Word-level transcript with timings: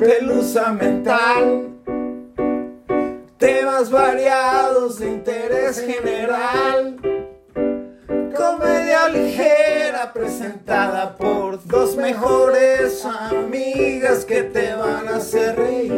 pelusa 0.00 0.72
mental. 0.72 1.68
Temas 3.36 3.90
variados 3.90 4.98
de 4.98 5.08
interés 5.08 5.80
general. 5.80 6.96
Comedia 8.34 9.08
ligera 9.08 10.12
presentada 10.12 11.16
por 11.16 11.62
dos 11.66 11.96
mejores 11.96 13.04
amigas 13.04 14.24
que 14.24 14.42
te 14.44 14.74
van 14.74 15.08
a 15.08 15.16
hacer 15.16 15.56
reír. 15.56 15.90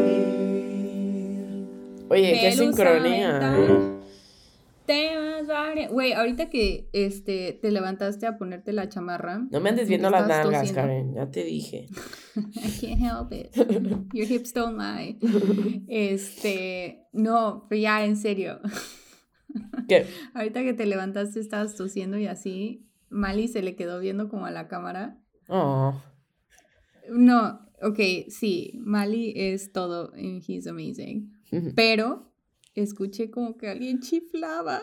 Oye, 2.09 2.39
qué 2.41 2.53
sincronía. 2.53 3.39
mental. 3.39 4.02
Güey, 5.91 6.13
ahorita 6.13 6.51
que 6.51 6.89
este, 6.93 7.59
te 7.61 7.71
levantaste 7.71 8.27
a 8.27 8.37
ponerte 8.37 8.73
la 8.73 8.89
chamarra. 8.89 9.47
No 9.51 9.61
me 9.61 9.71
andes 9.71 9.89
viendo 9.89 10.11
las 10.11 10.27
nalgas, 10.29 10.61
tosiendo. 10.61 10.81
Karen. 10.81 11.15
Ya 11.15 11.31
te 11.31 11.45
dije. 11.45 11.89
I 12.37 12.81
can't 12.81 13.01
help 13.01 13.33
it. 13.33 13.55
Your 14.13 14.27
hips 14.27 14.53
don't 14.53 14.79
lie. 14.79 15.19
Este, 15.89 17.07
no, 17.13 17.67
pero 17.69 17.81
ya 17.81 18.05
en 18.05 18.17
serio. 18.17 18.61
¿Qué? 19.89 20.07
Ahorita 20.35 20.63
que 20.63 20.75
te 20.75 20.87
levantaste 20.87 21.41
estabas 21.41 21.75
tosiendo 21.75 22.19
y 22.19 22.27
así. 22.27 22.89
Mali 23.11 23.49
se 23.49 23.63
le 23.63 23.77
quedó 23.77 24.01
viendo 24.01 24.29
como 24.29 24.47
a 24.47 24.51
la 24.51 24.69
cámara. 24.69 25.19
Oh. 25.49 25.95
No, 27.11 27.61
ok, 27.83 27.99
sí, 28.29 28.73
Mali 28.79 29.33
es 29.37 29.73
todo 29.73 30.13
and 30.15 30.43
he's 30.47 30.67
amazing. 30.67 31.33
Pero 31.77 32.33
escuché 32.75 33.31
como 33.31 33.57
que 33.57 33.69
alguien 33.69 34.01
chiflaba. 34.01 34.83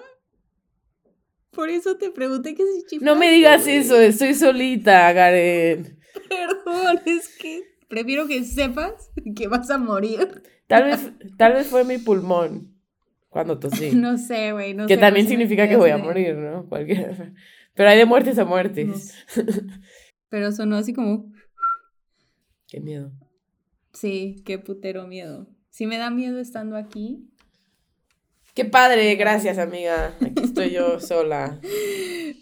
Por 1.52 1.70
eso 1.70 1.98
te 1.98 2.12
pregunté 2.12 2.54
que 2.56 2.64
si 2.64 2.86
chiflaba. 2.88 3.14
No 3.14 3.20
me 3.20 3.32
digas 3.32 3.66
eso, 3.68 4.00
estoy 4.00 4.34
solita, 4.36 5.14
Karen. 5.14 6.00
Perdón, 6.30 7.00
es 7.06 7.28
que 7.38 7.64
prefiero 7.88 8.28
que 8.28 8.44
sepas 8.44 9.12
que 9.36 9.48
vas 9.48 9.70
a 9.70 9.78
morir. 9.78 10.44
Tal 10.68 10.84
vez, 10.86 11.12
tal 11.38 11.54
vez 11.54 11.68
fue 11.68 11.84
mi 11.84 11.98
pulmón 11.98 12.76
cuando 13.30 13.58
tosí. 13.60 13.92
No 13.94 14.18
sé, 14.18 14.52
güey, 14.52 14.74
no 14.74 14.86
que 14.88 14.96
sé. 14.96 15.00
también 15.00 15.28
significa 15.28 15.68
que 15.68 15.76
voy 15.76 15.90
a 15.90 15.98
morir, 15.98 16.36
¿no? 16.36 16.68
Cualquier... 16.68 17.34
Pero 17.74 17.90
hay 17.90 17.98
de 17.98 18.06
muertes 18.06 18.38
a 18.38 18.46
muertes. 18.46 19.14
Pero 20.30 20.52
sonó 20.52 20.76
así 20.78 20.94
como, 20.94 21.32
Qué 22.68 22.80
miedo. 22.82 23.12
sí, 23.94 24.44
qué 24.46 24.60
putero 24.60 25.08
miedo. 25.08 25.48
Sí 25.70 25.88
me 25.88 25.98
da 25.98 26.10
miedo 26.12 26.40
estando 26.40 26.76
aquí. 26.76 27.30
Qué 28.60 28.66
padre, 28.66 29.16
gracias, 29.16 29.58
amiga. 29.58 30.18
Aquí 30.20 30.44
estoy 30.44 30.72
yo 30.72 31.00
sola. 31.10 31.62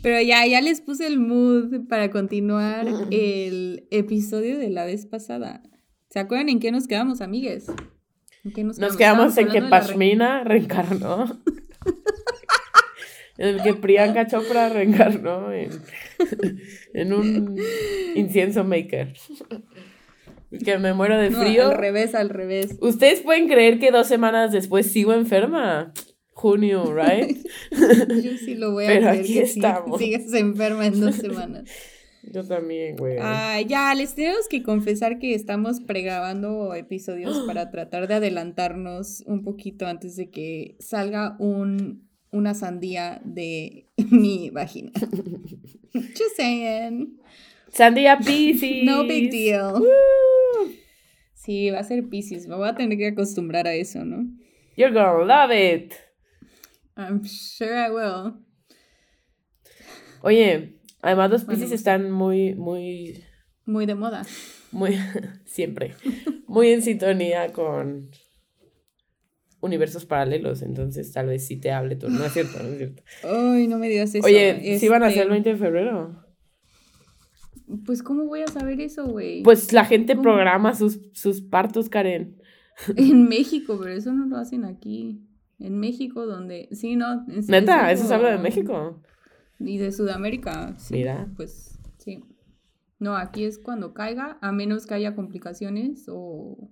Pero 0.01 0.19
ya, 0.19 0.47
ya 0.47 0.61
les 0.61 0.81
puse 0.81 1.05
el 1.05 1.19
mood 1.19 1.87
para 1.87 2.09
continuar 2.09 2.87
el 3.11 3.87
episodio 3.91 4.57
de 4.57 4.71
la 4.71 4.83
vez 4.83 5.05
pasada. 5.05 5.61
¿Se 6.09 6.17
acuerdan 6.17 6.49
en 6.49 6.59
qué 6.59 6.71
nos 6.71 6.87
quedamos, 6.87 7.21
amigues? 7.21 7.67
¿En 8.43 8.51
qué 8.51 8.63
Nos 8.63 8.97
quedamos 8.97 9.37
en 9.37 9.49
que 9.49 9.61
Pashmina 9.61 10.43
reencarnó. 10.43 11.25
en 13.37 13.47
el 13.49 13.61
que 13.61 13.75
Priyanka 13.75 14.25
Chopra 14.25 14.69
reencarnó 14.69 15.53
en, 15.53 15.69
en 16.95 17.13
un 17.13 17.59
incienso 18.15 18.63
maker. 18.63 19.13
Que 20.65 20.79
me 20.79 20.93
muero 20.93 21.19
de 21.19 21.29
No, 21.29 21.41
frío. 21.41 21.67
al 21.67 21.77
revés, 21.77 22.15
al 22.15 22.29
revés. 22.29 22.75
¿Ustedes 22.81 23.21
pueden 23.21 23.47
creer 23.47 23.77
que 23.77 23.91
dos 23.91 24.07
semanas 24.07 24.51
después 24.51 24.91
sigo 24.91 25.13
enferma? 25.13 25.93
Junio, 26.37 26.93
right? 26.95 27.35
Yo 27.71 28.37
sí 28.37 28.53
lo 28.53 28.71
voy 28.71 28.85
a 28.85 28.89
Pero 28.89 29.09
aquí 29.09 29.39
estamos. 29.39 29.99
sigas 29.99 30.31
enferma 30.35 30.85
en 30.85 30.99
dos 30.99 31.15
semanas. 31.15 31.63
Yo 32.31 32.43
también, 32.45 32.95
güey. 32.95 33.17
Ah, 33.19 33.59
ya, 33.61 33.91
les 33.95 34.13
tenemos 34.13 34.47
que 34.47 34.61
confesar 34.61 35.17
que 35.17 35.33
estamos 35.33 35.79
pregrabando 35.79 36.75
episodios 36.75 37.39
para 37.47 37.71
tratar 37.71 38.07
de 38.07 38.13
adelantarnos 38.15 39.23
un 39.25 39.41
poquito 39.43 39.87
antes 39.87 40.15
de 40.15 40.29
que 40.29 40.75
salga 40.79 41.37
un, 41.39 42.07
una 42.31 42.53
sandía 42.53 43.19
de 43.25 43.87
mi 44.11 44.51
vagina. 44.51 44.91
Just 45.93 46.35
saying. 46.35 47.17
Sandía 47.69 48.19
Pisces. 48.19 48.83
No 48.83 49.05
big 49.07 49.31
deal. 49.31 49.73
Woo. 49.73 50.71
Sí, 51.33 51.71
va 51.71 51.79
a 51.79 51.83
ser 51.83 52.07
Pisces. 52.09 52.47
Me 52.47 52.55
voy 52.55 52.69
a 52.69 52.75
tener 52.75 52.95
que 52.99 53.07
acostumbrar 53.07 53.65
a 53.67 53.73
eso, 53.73 54.05
¿no? 54.05 54.27
You're 54.75 54.93
gonna 54.93 55.23
love 55.25 55.51
it. 55.51 55.93
I'm 56.97 57.23
sure 57.25 57.73
I 57.77 57.89
will. 57.91 58.33
Oye, 60.21 60.79
además 61.01 61.29
los 61.31 61.45
Pisces 61.45 61.69
sé. 61.69 61.75
están 61.75 62.11
muy, 62.11 62.55
muy, 62.55 63.23
Muy 63.65 63.85
de 63.85 63.95
moda. 63.95 64.23
muy, 64.71 64.97
siempre, 65.45 65.93
muy 66.47 66.69
en 66.69 66.81
sintonía 66.81 67.53
con 67.53 68.09
universos 69.59 70.05
paralelos, 70.05 70.61
entonces 70.61 71.11
tal 71.11 71.27
vez 71.27 71.45
sí 71.45 71.57
te 71.57 71.71
hable 71.71 71.95
todo. 71.95 72.09
No 72.11 72.25
es 72.25 72.33
cierto, 72.33 72.57
no 72.61 72.69
es 72.69 72.77
cierto. 72.77 73.03
Ay, 73.23 73.67
no 73.67 73.77
me 73.77 73.89
digas 73.89 74.13
eso. 74.15 74.25
Oye, 74.25 74.77
¿sí 74.79 74.87
van 74.87 75.03
a 75.03 75.09
ser 75.09 75.17
el 75.19 75.23
Este, 75.23 75.31
20 75.33 75.49
de 75.51 75.55
febrero? 75.57 76.23
Pues, 77.85 78.01
¿cómo 78.01 78.25
voy 78.25 78.41
a 78.41 78.47
saber 78.47 78.79
eso, 78.79 79.05
güey? 79.07 79.43
Pues 79.43 79.73
la 79.73 79.83
gente 79.85 80.13
¿Cómo? 80.13 80.23
programa 80.23 80.73
sus, 80.73 80.99
sus 81.13 81.41
partos, 81.41 81.89
Karen. 81.89 82.37
En 82.95 83.27
México, 83.27 83.77
pero 83.81 83.93
eso 83.93 84.13
no 84.13 84.25
lo 84.27 84.37
hacen 84.37 84.63
aquí. 84.63 85.26
En 85.59 85.79
México, 85.79 86.25
donde. 86.25 86.69
Sí, 86.71 86.95
no. 86.95 87.25
en- 87.27 87.45
Neta, 87.47 87.91
es 87.91 87.99
eso 87.99 88.07
se 88.09 88.13
habla 88.15 88.29
de 88.31 88.37
México. 88.37 89.01
Y 89.59 89.77
de 89.77 89.91
Sudamérica. 89.91 90.75
sí, 90.77 90.93
Mira. 90.93 91.27
Pues 91.35 91.79
sí. 91.97 92.23
No, 92.99 93.15
aquí 93.15 93.43
es 93.43 93.57
cuando 93.59 93.93
caiga, 93.93 94.37
a 94.41 94.51
menos 94.51 94.85
que 94.85 94.93
haya 94.95 95.15
complicaciones 95.15 96.05
o. 96.09 96.69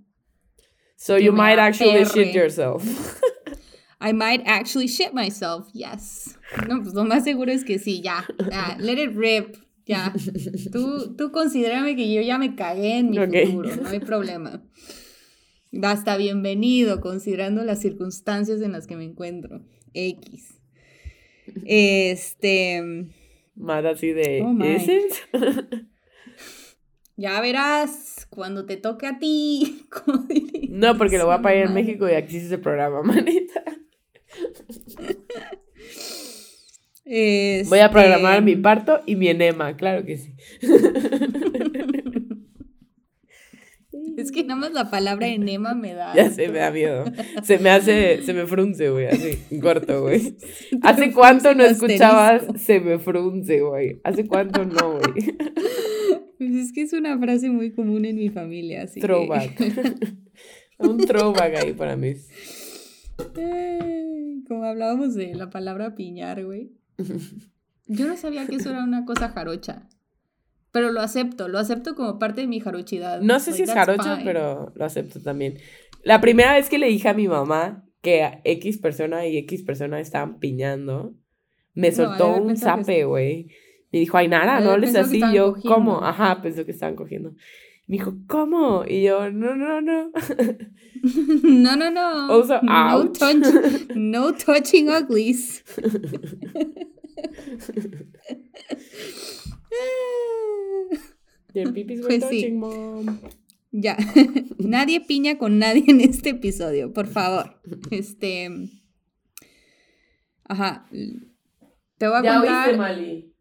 So 0.98 1.18
you 1.18 1.34
might 1.34 1.60
actually 1.60 2.04
shit 2.06 2.34
yourself. 2.34 2.84
I 4.02 4.14
might 4.14 4.44
actually 4.46 4.88
shit 4.88 5.14
myself, 5.14 5.68
yes. 5.74 6.38
No, 6.68 6.82
pues 6.82 6.94
lo 6.94 7.06
más 7.06 7.24
seguro 7.24 7.52
es 7.52 7.64
que 7.64 7.80
sí, 7.80 8.02
ya. 8.02 8.24
ya, 8.52 8.78
let 8.80 9.02
it 9.02 9.16
rip. 9.16 9.56
Ya. 9.88 10.14
Tú, 10.72 11.16
tú 11.16 11.32
considérame 11.32 11.96
que 11.96 12.12
yo 12.14 12.22
ya 12.22 12.38
me 12.38 12.56
cagué 12.56 12.98
en 13.00 13.12
mi 13.12 13.18
futuro, 13.20 13.76
no 13.84 13.90
hay 13.90 14.00
problema. 14.12 14.64
Hasta 15.84 16.18
bienvenido, 16.18 17.02
considerando 17.02 17.64
las 17.64 17.82
circunstancias 17.82 18.62
en 18.62 18.72
las 18.72 18.88
que 18.88 18.96
me 18.96 19.04
encuentro. 19.04 19.62
X. 19.94 20.60
Este. 21.66 22.82
Más 23.56 23.86
así 23.86 24.12
de 24.12 24.42
Oh. 24.44 24.58
Ya 27.18 27.40
verás 27.40 28.28
cuando 28.30 28.66
te 28.66 28.78
toque 28.78 29.08
a 29.08 29.20
ti. 29.20 29.88
No, 30.70 30.98
porque 30.98 31.18
lo 31.18 31.26
voy 31.26 31.36
a 31.36 31.42
pagar 31.42 31.68
en. 31.68 31.74
México 31.74 32.10
y 32.10 32.14
aquí 32.14 32.38
sí 32.38 32.50
se 32.50 32.58
programa, 32.58 33.02
manita. 33.04 33.64
Voy 37.70 37.80
a 37.80 37.92
programar 37.92 38.40
Este, 38.40 38.46
mi 38.46 38.56
parto 38.56 39.02
y 39.06 39.16
mi 39.16 39.28
enema, 39.28 39.78
claro 39.78 40.04
que 40.06 40.18
sí. 40.18 40.34
Es 44.18 44.32
que 44.32 44.44
nada 44.44 44.60
más 44.60 44.72
la 44.74 44.90
palabra 44.90 45.28
enema 45.28 45.74
me 45.76 45.94
da. 45.94 46.14
Ya 46.16 46.30
se 46.32 46.48
me 46.50 46.60
da 46.60 46.72
miedo. 46.72 47.06
Se 47.44 47.60
me 47.60 47.70
hace, 47.70 48.22
se 48.24 48.34
me 48.34 48.46
frunce, 48.48 48.90
güey, 48.90 49.08
así, 49.08 49.38
corto, 49.62 50.02
güey. 50.04 50.36
¿Hace 50.82 51.12
cuánto 51.12 51.54
no 51.54 51.64
escuchabas 51.66 52.44
se 52.58 52.80
me 52.80 52.98
frunce, 53.00 53.62
güey? 53.62 54.00
¿Hace 54.04 54.26
cuánto 54.28 54.64
no, 54.66 55.00
güey? 55.00 55.36
Pues 56.38 56.54
es 56.56 56.74
que 56.74 56.82
es 56.82 56.94
una 56.94 57.18
frase 57.18 57.50
muy 57.50 57.72
común 57.72 58.06
en 58.06 58.16
mi 58.18 58.30
familia, 58.30 58.84
así 58.84 59.00
que- 59.00 59.08
Throwback. 59.08 59.60
Un 60.80 60.98
throwback 60.98 61.56
ahí 61.56 61.72
para 61.74 61.96
mí. 61.96 62.16
Como 64.48 64.64
hablábamos 64.66 65.16
de 65.16 65.34
la 65.34 65.50
palabra 65.50 65.96
piñar, 65.96 66.44
güey. 66.44 66.72
Yo 67.88 68.08
no 68.08 68.18
sabía 68.18 68.46
que 68.46 68.56
eso 68.58 68.70
era 68.72 68.84
una 68.84 69.06
cosa 69.06 69.30
jarocha. 69.30 69.88
Pero 70.76 70.92
lo 70.92 71.00
acepto, 71.00 71.48
lo 71.48 71.58
acepto 71.58 71.96
como 71.96 72.20
parte 72.20 72.42
de 72.42 72.48
mi 72.48 72.60
jarochidad. 72.60 73.22
No 73.22 73.40
sé 73.40 73.54
si 73.54 73.64
es 73.64 73.72
jarocho, 73.72 74.04
fine. 74.04 74.26
pero 74.26 74.74
lo 74.76 74.84
acepto 74.84 75.22
también. 75.22 75.58
La 76.04 76.20
primera 76.20 76.52
vez 76.52 76.68
que 76.68 76.78
le 76.78 76.88
dije 76.88 77.08
a 77.08 77.14
mi 77.14 77.30
mamá 77.30 77.86
que 78.02 78.24
a 78.24 78.42
X 78.44 78.80
persona 78.80 79.26
y 79.26 79.38
X 79.38 79.64
persona 79.64 80.02
estaban 80.02 80.38
piñando, 80.38 81.14
me 81.76 81.92
No, 81.92 81.96
soltó 81.96 82.36
un 82.36 82.58
zape, 82.58 83.06
güey. 83.06 83.48
Me 83.94 84.00
dijo, 84.00 84.18
ay, 84.18 84.28
de 84.28 84.36
no 84.66 84.78
que 84.82 84.98
así. 84.98 85.22
Yo, 85.34 85.54
cogiendo. 85.54 85.76
¿cómo? 85.76 86.04
Ajá, 86.04 86.42
pensó 86.42 86.66
que 86.66 86.72
estaban 86.72 86.98
cogiendo. 86.98 87.30
Me 87.88 87.96
dijo, 87.96 88.14
¿cómo? 88.28 88.84
Y 88.86 89.04
yo, 89.04 89.32
no, 89.32 89.56
no, 89.56 89.80
no. 89.80 90.12
No, 91.44 91.78
no, 91.78 91.90
no. 91.90 92.34
Also, 92.34 92.60
no, 92.64 92.98
ouch. 92.98 93.18
touch- 93.18 93.88
no 93.96 94.34
touching 94.34 94.90
uglies. 94.90 95.64
Your 101.54 101.74
pipis 101.74 102.02
were 102.02 102.08
Pues 102.08 102.24
sí. 102.30 102.42
touching, 102.42 102.60
mom. 102.60 103.20
Ya, 103.72 103.98
nadie 104.60 105.02
piña 105.02 105.38
con 105.38 105.58
nadie 105.60 105.84
en 105.88 106.02
este 106.02 106.30
episodio, 106.32 106.92
por 106.94 107.08
favor. 107.08 107.60
Este. 107.92 108.50
Ajá. 110.44 110.88
Te 111.98 112.08
voy 112.08 112.18
a 112.18 112.24
Ya 112.24 112.36
contar. 112.38 112.66
oíste, 112.70 112.78
Mali. 112.78 113.34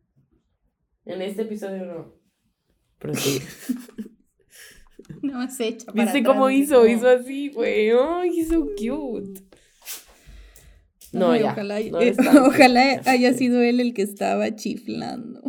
En 1.07 1.23
este 1.23 1.43
episodio 1.43 1.85
no. 1.87 2.15
Pero 2.99 3.15
sí. 3.15 3.41
No 5.21 5.51
se 5.51 5.69
echa 5.69 5.87
para 5.93 6.05
¿Viste 6.05 6.21
atrás, 6.21 6.33
cómo 6.35 6.47
así 6.47 6.57
hizo? 6.63 6.75
como- 6.77 6.87
Hizo 6.87 7.09
así, 7.09 7.49
güey. 7.51 7.91
Ay, 7.91 8.31
he's 8.39 8.49
so 8.49 8.65
cute. 8.75 9.39
No, 11.13 11.33
Ay, 11.33 11.43
ya. 11.43 11.53
Ojalá, 11.53 11.79
no 11.81 12.01
eh, 12.01 13.01
haya 13.05 13.35
sido 13.35 13.61
él 13.61 13.81
el 13.81 13.93
que 13.93 14.01
estaba 14.03 14.55
chiflando. 14.57 15.43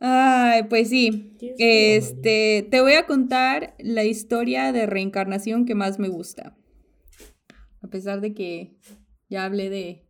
Ay, 0.00 0.64
pues 0.68 0.88
sí. 0.88 1.36
Este, 1.58 2.66
te 2.70 2.80
voy 2.80 2.92
a 2.94 3.06
contar 3.06 3.74
la 3.78 4.04
historia 4.04 4.72
de 4.72 4.86
reencarnación 4.86 5.66
que 5.66 5.74
más 5.74 5.98
me 5.98 6.08
gusta. 6.08 6.56
A 7.82 7.88
pesar 7.88 8.20
de 8.20 8.34
que 8.34 8.76
ya 9.28 9.44
hablé 9.44 9.70
de 9.70 10.04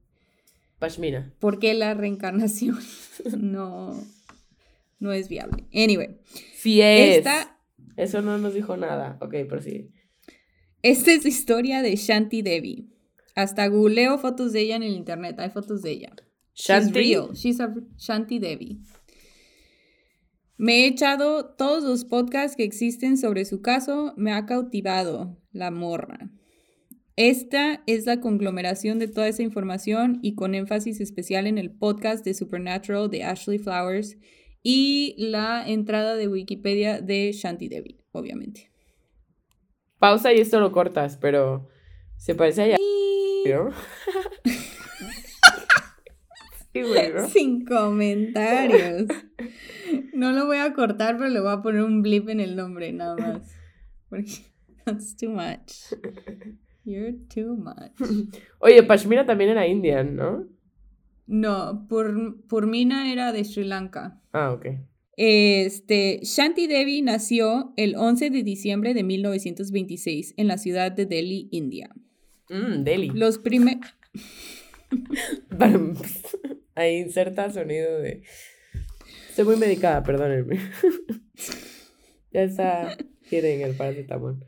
Pashmina. 0.79 1.35
por 1.39 1.59
qué 1.59 1.75
la 1.75 1.95
reencarnación 1.95 2.79
no, 3.39 3.93
no 4.99 5.13
es 5.13 5.29
viable. 5.29 5.65
Anyway, 5.75 6.19
Sí 6.55 6.81
es. 6.81 7.19
esta, 7.19 7.59
Eso 7.97 8.23
no 8.23 8.39
nos 8.39 8.55
dijo 8.55 8.77
nada. 8.77 9.19
Ok, 9.21 9.35
pero 9.49 9.61
sí. 9.61 9.91
esta 10.83 11.13
es 11.13 11.23
la 11.25 11.29
historia 11.31 11.83
de 11.83 11.95
Shanti 11.97 12.43
Devi. 12.43 12.89
Hasta 13.37 13.67
googleo 13.69 14.19
fotos 14.19 14.53
de 14.53 14.61
ella 14.61 14.77
en 14.77 14.83
el 14.83 14.93
internet. 14.95 15.39
Hay 15.39 15.51
fotos 15.51 15.83
de 15.83 15.93
ella. 15.93 16.13
She's 16.55 16.67
Shanti. 16.67 16.93
real. 16.93 17.31
She's 17.35 17.61
a 17.61 17.73
Shanti 17.97 18.39
Devi. 18.39 18.81
Me 20.61 20.85
he 20.85 20.89
echado 20.89 21.47
todos 21.47 21.83
los 21.85 22.05
podcasts 22.05 22.55
que 22.55 22.65
existen 22.65 23.17
sobre 23.17 23.47
su 23.47 23.63
caso. 23.63 24.13
Me 24.19 24.31
ha 24.31 24.45
cautivado 24.45 25.39
la 25.53 25.71
morra. 25.71 26.29
Esta 27.17 27.83
es 27.87 28.05
la 28.05 28.21
conglomeración 28.21 28.99
de 28.99 29.09
toda 29.09 29.29
esa 29.29 29.43
información 29.43 30.19
y 30.21 30.35
con 30.35 30.55
énfasis 30.55 31.01
especial 31.01 31.47
en 31.47 31.57
el 31.57 31.71
podcast 31.71 32.27
de 32.27 32.35
Supernatural 32.35 33.09
de 33.09 33.25
Ashley 33.25 33.59
Flowers 33.59 34.19
y 34.63 35.15
la 35.17 35.67
entrada 35.67 36.15
de 36.15 36.29
Wikipedia 36.29 37.01
de 37.01 37.33
Shanti 37.33 37.69
Devi, 37.69 38.05
obviamente. 38.13 38.71
Pausa 39.99 40.35
y 40.35 40.41
esto 40.41 40.61
lo 40.61 40.73
cortas, 40.73 41.17
pero 41.17 41.71
se 42.19 42.35
parece 42.35 42.61
a 42.61 42.67
ella, 42.67 42.77
¿no? 43.47 43.71
Sin 47.33 47.65
comentarios. 47.65 49.07
No 50.13 50.33
lo 50.33 50.47
voy 50.47 50.59
a 50.59 50.73
cortar, 50.73 51.17
pero 51.19 51.29
le 51.29 51.41
voy 51.41 51.53
a 51.53 51.63
poner 51.63 51.83
un 51.83 52.03
blip 52.03 52.29
en 52.29 52.41
el 52.41 52.57
nombre, 52.57 52.93
nada 52.93 53.17
más. 53.17 53.57
Porque 54.09 54.31
that's 54.85 55.17
too 55.17 55.31
much. 55.31 55.93
You're 56.85 57.15
too 57.33 57.57
much. 57.57 57.93
Oye, 58.61 58.83
Pashmina 58.83 59.27
también 59.27 59.51
era 59.51 59.67
indian, 59.67 60.17
¿no? 60.17 60.47
No, 61.27 61.87
Purmina 62.49 63.13
era 63.13 63.33
de 63.33 63.45
Sri 63.45 63.65
Lanka. 63.65 64.21
Ah, 64.33 64.53
ok. 64.53 64.67
Este, 65.17 66.21
Shanti 66.23 66.67
Devi 66.67 67.03
nació 67.03 67.73
el 67.77 67.95
11 67.95 68.31
de 68.31 68.43
diciembre 68.43 68.95
de 68.95 69.05
1926 69.05 70.35
en 70.37 70.49
la 70.49 70.59
ciudad 70.59 70.91
de 70.91 71.07
Delhi, 71.07 71.49
India. 71.53 71.95
Mm, 72.49 72.83
Delhi. 72.83 73.11
Los 73.11 73.39
primeros... 73.39 73.95
Ahí 76.81 76.97
inserta 76.97 77.51
sonido 77.51 77.99
de. 77.99 78.23
Estoy 79.29 79.45
muy 79.45 79.57
medicada, 79.57 80.03
perdónenme. 80.03 80.57
ya 82.33 82.43
está. 82.43 82.97
Quieren 83.29 83.61
el 83.61 83.77
paracetamol. 83.77 84.43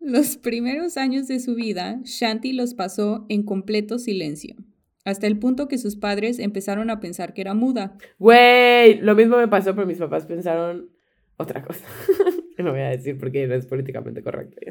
Los 0.00 0.36
primeros 0.36 0.96
años 0.96 1.28
de 1.28 1.38
su 1.38 1.54
vida, 1.54 2.00
Shanti 2.02 2.54
los 2.54 2.74
pasó 2.74 3.24
en 3.28 3.44
completo 3.44 4.00
silencio, 4.00 4.56
hasta 5.04 5.28
el 5.28 5.38
punto 5.38 5.68
que 5.68 5.78
sus 5.78 5.94
padres 5.94 6.40
empezaron 6.40 6.90
a 6.90 6.98
pensar 6.98 7.34
que 7.34 7.42
era 7.42 7.54
muda. 7.54 7.96
Güey, 8.18 8.96
lo 9.00 9.14
mismo 9.14 9.36
me 9.36 9.46
pasó, 9.46 9.76
pero 9.76 9.86
mis 9.86 9.98
papás 9.98 10.26
pensaron 10.26 10.90
otra 11.36 11.62
cosa. 11.62 11.86
No 12.56 12.70
voy 12.70 12.82
a 12.82 12.90
decir 12.90 13.18
porque 13.18 13.48
no 13.48 13.54
es 13.54 13.66
políticamente 13.66 14.22
correcto. 14.22 14.56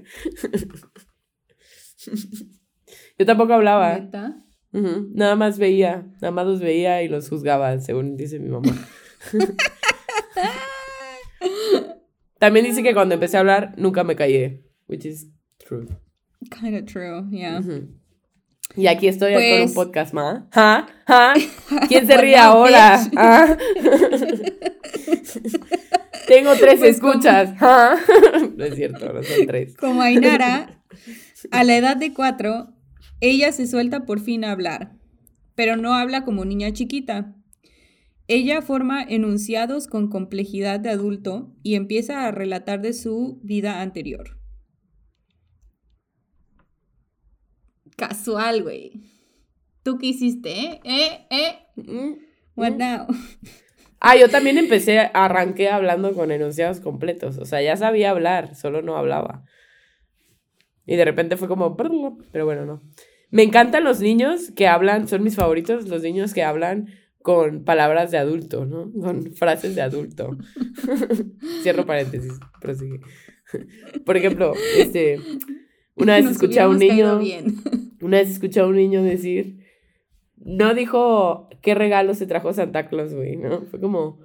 Yo 3.20 3.26
tampoco 3.26 3.54
hablaba. 3.54 4.00
¿Neta? 4.00 4.43
Nada 4.74 5.36
más 5.36 5.60
veía, 5.60 6.06
nada 6.22 6.32
más 6.32 6.46
los 6.48 6.60
veía 6.60 7.04
y 7.04 7.08
los 7.08 7.30
juzgaba, 7.30 7.80
según 7.80 8.18
dice 8.18 8.40
mi 8.40 8.50
mamá. 8.50 8.74
También 12.40 12.66
dice 12.66 12.84
que 12.84 12.94
cuando 12.94 13.14
empecé 13.16 13.38
a 13.38 13.42
hablar 13.42 13.74
nunca 13.78 14.04
me 14.04 14.16
callé, 14.16 14.64
which 14.88 15.06
is 15.06 15.28
true. 15.66 15.88
Kind 16.50 16.76
of 16.76 16.86
true, 16.92 17.24
yeah. 17.32 17.62
Y 18.76 18.88
aquí 18.88 19.08
estoy 19.08 19.34
con 19.34 19.42
Pues- 19.42 19.70
un 19.70 19.74
podcast 19.76 20.14
más. 20.14 20.44
¿Ah? 20.54 20.88
¿Ah? 21.08 21.34
¿Quién 21.88 22.08
se 22.08 22.18
ríe 22.18 22.36
ahora? 22.38 23.00
¿Ah? 23.16 23.56
Tengo 26.28 26.54
tres 26.56 26.80
Pues 26.80 26.96
escuchas. 26.96 27.54
No 28.56 28.64
es 28.66 28.76
cierto, 28.76 29.14
no 29.14 29.22
son 29.24 29.46
tres. 29.46 29.76
Como 29.78 30.02
Ainara, 30.02 30.82
a 31.52 31.64
la 31.64 31.78
edad 31.78 31.96
de 31.98 32.14
cuatro, 32.14 32.70
ella 33.20 33.52
se 33.52 33.68
suelta 33.68 34.06
por 34.06 34.20
fin 34.20 34.44
a 34.44 34.52
hablar, 34.52 34.98
pero 35.56 35.78
no 35.78 35.94
habla 35.94 36.24
como 36.24 36.46
niña 36.46 36.72
chiquita. 36.74 37.36
Ella 38.28 38.62
forma 38.62 39.04
enunciados 39.04 39.88
con 39.88 40.10
complejidad 40.10 40.80
de 40.80 40.90
adulto 40.90 41.54
y 41.62 41.76
empieza 41.76 42.26
a 42.26 42.32
relatar 42.32 42.82
de 42.82 42.94
su 42.94 43.40
vida 43.44 43.82
anterior. 43.82 44.40
Casual, 47.96 48.64
güey. 48.64 49.02
¿Tú 49.84 49.98
qué 49.98 50.08
hiciste, 50.08 50.50
eh? 50.50 50.82
¿Eh? 50.84 51.28
¿Eh? 51.30 51.56
Mm, 51.76 52.14
What 52.56 52.72
mm. 52.74 52.78
now? 52.78 53.08
Ah, 54.06 54.18
yo 54.18 54.28
también 54.28 54.58
empecé, 54.58 55.00
arranqué 55.14 55.70
hablando 55.70 56.14
con 56.14 56.30
enunciados 56.30 56.82
completos. 56.82 57.38
O 57.38 57.46
sea, 57.46 57.62
ya 57.62 57.78
sabía 57.78 58.10
hablar, 58.10 58.54
solo 58.54 58.82
no 58.82 58.98
hablaba. 58.98 59.46
Y 60.86 60.96
de 60.96 61.06
repente 61.06 61.38
fue 61.38 61.48
como, 61.48 61.78
pero 61.78 62.46
bueno, 62.46 62.66
no. 62.66 62.82
Me 63.30 63.44
encantan 63.44 63.84
los 63.84 64.00
niños 64.00 64.52
que 64.56 64.68
hablan, 64.68 65.08
son 65.08 65.24
mis 65.24 65.36
favoritos, 65.36 65.88
los 65.88 66.04
niños 66.04 66.34
que 66.34 66.44
hablan 66.44 66.90
con 67.24 67.64
palabras 67.64 68.12
de 68.12 68.18
adulto, 68.18 68.66
¿no? 68.66 68.92
Con 68.92 69.34
frases 69.34 69.76
de 69.76 69.82
adulto. 69.82 70.38
Cierro 71.64 71.86
paréntesis, 71.86 72.34
prosigue. 72.62 73.00
Por 74.06 74.18
ejemplo, 74.18 74.54
este, 74.78 75.20
una 75.96 76.16
vez 76.16 76.26
Nos 76.26 76.34
escuché 76.34 76.60
a 76.60 76.68
un 76.68 76.78
niño, 76.78 77.20
bien. 77.20 77.56
una 78.02 78.18
vez 78.18 78.30
escuché 78.30 78.60
a 78.60 78.68
un 78.68 78.76
niño 78.76 79.02
decir, 79.02 79.66
no 80.36 80.74
dijo 80.74 81.50
qué 81.62 81.76
regalo 81.76 82.14
se 82.14 82.28
trajo 82.28 82.54
Santa 82.54 82.88
Claus, 82.88 83.14
güey, 83.14 83.38
¿no? 83.38 83.62
Fue 83.64 83.80
como, 83.80 84.20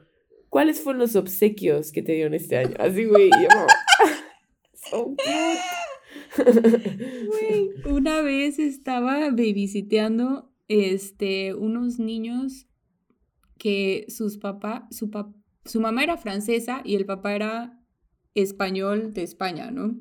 ¿cuáles 0.49 0.81
fueron 0.81 1.00
los 1.00 1.14
obsequios 1.14 1.93
que 1.93 2.03
te 2.03 2.12
dieron 2.12 2.34
este 2.34 2.56
año? 2.56 2.74
Así, 2.79 3.05
güey, 3.05 3.31
yo 3.31 3.48
como, 3.48 3.67
so 4.74 5.05
cute. 5.05 5.78
Güey, 6.39 7.71
una 7.95 8.23
vez 8.23 8.59
estaba 8.59 9.31
babysiteando 9.31 10.51
este, 10.69 11.55
unos 11.55 11.99
niños 11.99 12.67
que 13.59 14.07
sus 14.09 14.39
papá, 14.39 14.87
su, 14.91 15.11
pap- 15.11 15.35
su 15.65 15.81
mamá 15.81 16.03
era 16.05 16.17
francesa 16.17 16.83
y 16.85 16.95
el 16.95 17.07
papá 17.07 17.35
era 17.35 17.81
español 18.35 19.13
de 19.13 19.23
España, 19.23 19.71
¿no? 19.71 19.97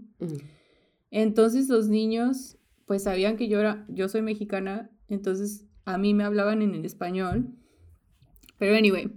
Entonces 1.10 1.70
los 1.70 1.88
niños 1.88 2.58
pues 2.86 3.03
sabían 3.03 3.36
que 3.38 3.48
yo 3.48 3.60
era, 3.60 3.86
yo 3.89 4.08
soy 4.10 4.22
mexicana, 4.22 4.89
entonces 5.08 5.65
a 5.86 5.98
mí 5.98 6.13
me 6.13 6.24
hablaban 6.24 6.62
en 6.62 6.75
el 6.75 6.86
español. 6.86 7.50
Pero 8.60 8.75
anyway, 8.75 9.12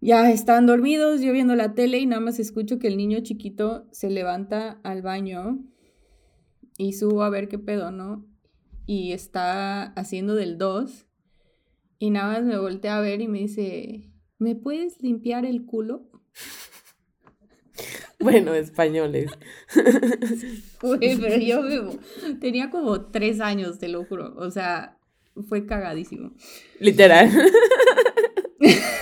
ya 0.00 0.30
están 0.30 0.66
dormidos, 0.66 1.20
yo 1.20 1.32
viendo 1.32 1.54
la 1.56 1.74
tele 1.74 1.98
y 1.98 2.06
nada 2.06 2.20
más 2.20 2.38
escucho 2.38 2.78
que 2.78 2.88
el 2.88 2.96
niño 2.96 3.20
chiquito 3.20 3.86
se 3.90 4.10
levanta 4.10 4.80
al 4.82 5.02
baño 5.02 5.64
y 6.80 6.94
subo 6.94 7.22
a 7.22 7.28
ver 7.30 7.48
qué 7.48 7.58
pedo, 7.58 7.90
¿no? 7.90 8.26
Y 8.86 9.12
está 9.12 9.92
haciendo 9.92 10.34
del 10.34 10.56
2 10.56 11.06
y 11.98 12.10
nada 12.10 12.32
más 12.32 12.42
me 12.44 12.58
voltea 12.58 12.96
a 12.96 13.00
ver 13.02 13.20
y 13.20 13.28
me 13.28 13.38
dice, 13.40 14.10
¿me 14.38 14.54
puedes 14.54 15.00
limpiar 15.02 15.44
el 15.44 15.64
culo? 15.66 16.08
Bueno, 18.18 18.52
españoles. 18.54 19.30
Güey, 20.82 21.16
pero 21.16 21.36
yo 21.38 21.62
me- 21.62 22.34
tenía 22.34 22.68
como 22.70 23.06
tres 23.06 23.40
años, 23.40 23.78
te 23.78 23.88
lo 23.88 24.04
juro. 24.04 24.34
O 24.36 24.50
sea, 24.50 24.98
fue 25.48 25.64
cagadísimo. 25.64 26.32
Literal. 26.80 27.30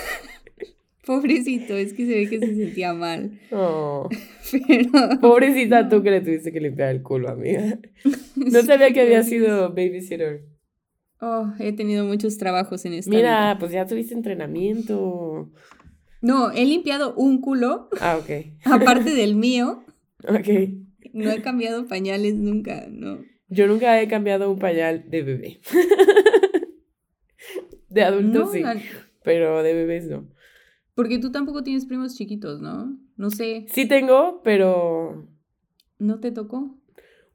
Pobrecito, 1.09 1.75
es 1.75 1.93
que 1.93 2.05
se 2.05 2.13
ve 2.13 2.29
que 2.29 2.37
se 2.39 2.53
sentía 2.55 2.93
mal. 2.93 3.31
Oh. 3.51 4.07
Pero. 4.67 5.19
Pobrecita 5.19 5.89
tú 5.89 6.03
que 6.03 6.11
le 6.11 6.21
tuviste 6.21 6.51
que 6.51 6.59
limpiar 6.59 6.89
el 6.91 7.01
culo, 7.01 7.29
amiga. 7.29 7.79
No 8.35 8.61
sabía 8.61 8.93
que 8.93 9.01
había 9.01 9.23
sido 9.23 9.69
babysitter. 9.69 10.43
Oh, 11.19 11.51
he 11.57 11.73
tenido 11.73 12.05
muchos 12.05 12.37
trabajos 12.37 12.85
en 12.85 12.93
esta. 12.93 13.09
Mira, 13.09 13.39
vida. 13.53 13.57
pues 13.59 13.71
ya 13.71 13.87
tuviste 13.87 14.13
entrenamiento. 14.13 15.49
No, 16.21 16.51
he 16.51 16.63
limpiado 16.65 17.15
un 17.15 17.41
culo, 17.41 17.89
Ah, 17.99 18.17
ok. 18.17 18.29
aparte 18.65 19.15
del 19.15 19.33
mío. 19.35 19.83
Ok. 20.27 20.47
No 21.13 21.31
he 21.31 21.41
cambiado 21.41 21.87
pañales 21.87 22.35
nunca, 22.35 22.85
no. 22.87 23.17
Yo 23.47 23.65
nunca 23.65 23.99
he 23.99 24.07
cambiado 24.07 24.51
un 24.51 24.59
pañal 24.59 25.05
de 25.09 25.23
bebé. 25.23 25.59
De 27.89 28.03
adultos 28.03 28.45
No, 28.45 28.51
sí, 28.51 28.59
la- 28.61 28.79
pero 29.23 29.63
de 29.63 29.73
bebés 29.73 30.05
no. 30.07 30.27
Porque 30.95 31.19
tú 31.19 31.31
tampoco 31.31 31.63
tienes 31.63 31.85
primos 31.85 32.15
chiquitos, 32.15 32.61
¿no? 32.61 32.97
No 33.15 33.29
sé. 33.29 33.65
Sí 33.69 33.87
tengo, 33.87 34.41
pero... 34.43 35.27
¿No 35.97 36.19
te 36.19 36.31
tocó? 36.31 36.77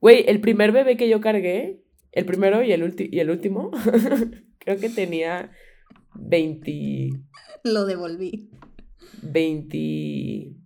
Güey, 0.01 0.25
el 0.29 0.41
primer 0.41 0.73
bebé 0.73 0.97
que 0.97 1.09
yo 1.09 1.21
cargué, 1.21 1.83
el 2.13 2.25
primero 2.27 2.63
y 2.63 2.73
el, 2.73 2.95
y 2.99 3.19
el 3.19 3.31
último, 3.31 3.71
creo 4.59 4.79
que 4.79 4.91
tenía 4.91 5.51
20... 6.15 7.11
Lo 7.65 7.87
devolví. 7.87 8.51
20... 9.23 10.57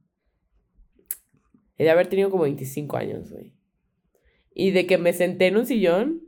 He 1.78 1.84
de 1.84 1.90
haber 1.90 2.08
tenido 2.08 2.30
como 2.30 2.42
25 2.42 2.96
años, 2.96 3.30
güey. 3.30 3.54
Y 4.52 4.72
de 4.72 4.86
que 4.86 4.98
me 4.98 5.12
senté 5.12 5.46
en 5.46 5.56
un 5.56 5.66
sillón 5.66 6.22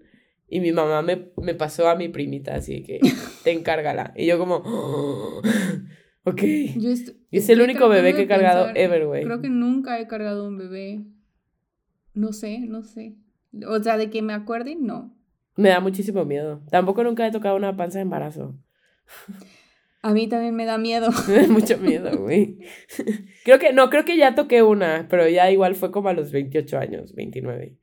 y 0.49 0.61
mi 0.61 0.73
mamá 0.73 1.03
me, 1.03 1.33
me 1.37 1.55
pasó 1.55 1.89
a 1.89 1.97
mi 1.97 2.09
primita, 2.09 2.55
así 2.55 2.83
que 2.83 3.01
te 3.45 3.53
encárgala. 3.53 4.13
Y 4.17 4.27
yo 4.27 4.39
como, 4.39 4.63
ok. 6.31 6.43
y 6.43 7.37
es 7.39 7.49
el 7.49 7.61
único 7.61 7.89
bebé 7.89 8.15
que 8.15 8.23
he 8.23 8.27
cargado 8.27 8.71
ever, 8.75 9.07
güey. 9.07 9.25
Creo 9.25 9.41
que 9.41 9.49
nunca 9.49 10.01
he 10.01 10.07
cargado 10.07 10.47
un 10.47 10.59
bebé. 10.59 11.05
No 12.15 12.33
sé, 12.33 12.61
no 12.61 12.83
sé. 12.83 13.17
O 13.67 13.83
sea, 13.83 13.97
de 13.97 14.11
que 14.11 14.23
me 14.23 14.33
acuerde, 14.33 14.77
no. 14.77 15.15
Me 15.57 15.69
da 15.69 15.81
muchísimo 15.81 16.25
miedo. 16.25 16.63
Tampoco 16.71 17.05
nunca 17.05 17.27
he 17.27 17.31
tocado 17.31 17.57
una 17.57 17.77
panza 17.77 17.99
de 17.99 18.03
embarazo. 18.03 18.59
A 20.03 20.13
mí 20.13 20.29
también 20.29 20.55
me 20.55 20.65
da 20.65 20.79
miedo. 20.79 21.11
Me 21.29 21.43
da 21.43 21.49
mucho 21.49 21.77
miedo, 21.79 22.17
güey. 22.19 22.59
Creo 23.45 23.59
que, 23.59 23.73
no, 23.73 23.91
creo 23.91 24.05
que 24.05 24.17
ya 24.17 24.35
toqué 24.35 24.63
una, 24.63 25.07
pero 25.11 25.29
ya 25.29 25.51
igual 25.51 25.75
fue 25.75 25.91
como 25.91 26.09
a 26.09 26.15
los 26.15 26.33
28 26.33 26.79
años, 26.79 27.15
29. 27.15 27.77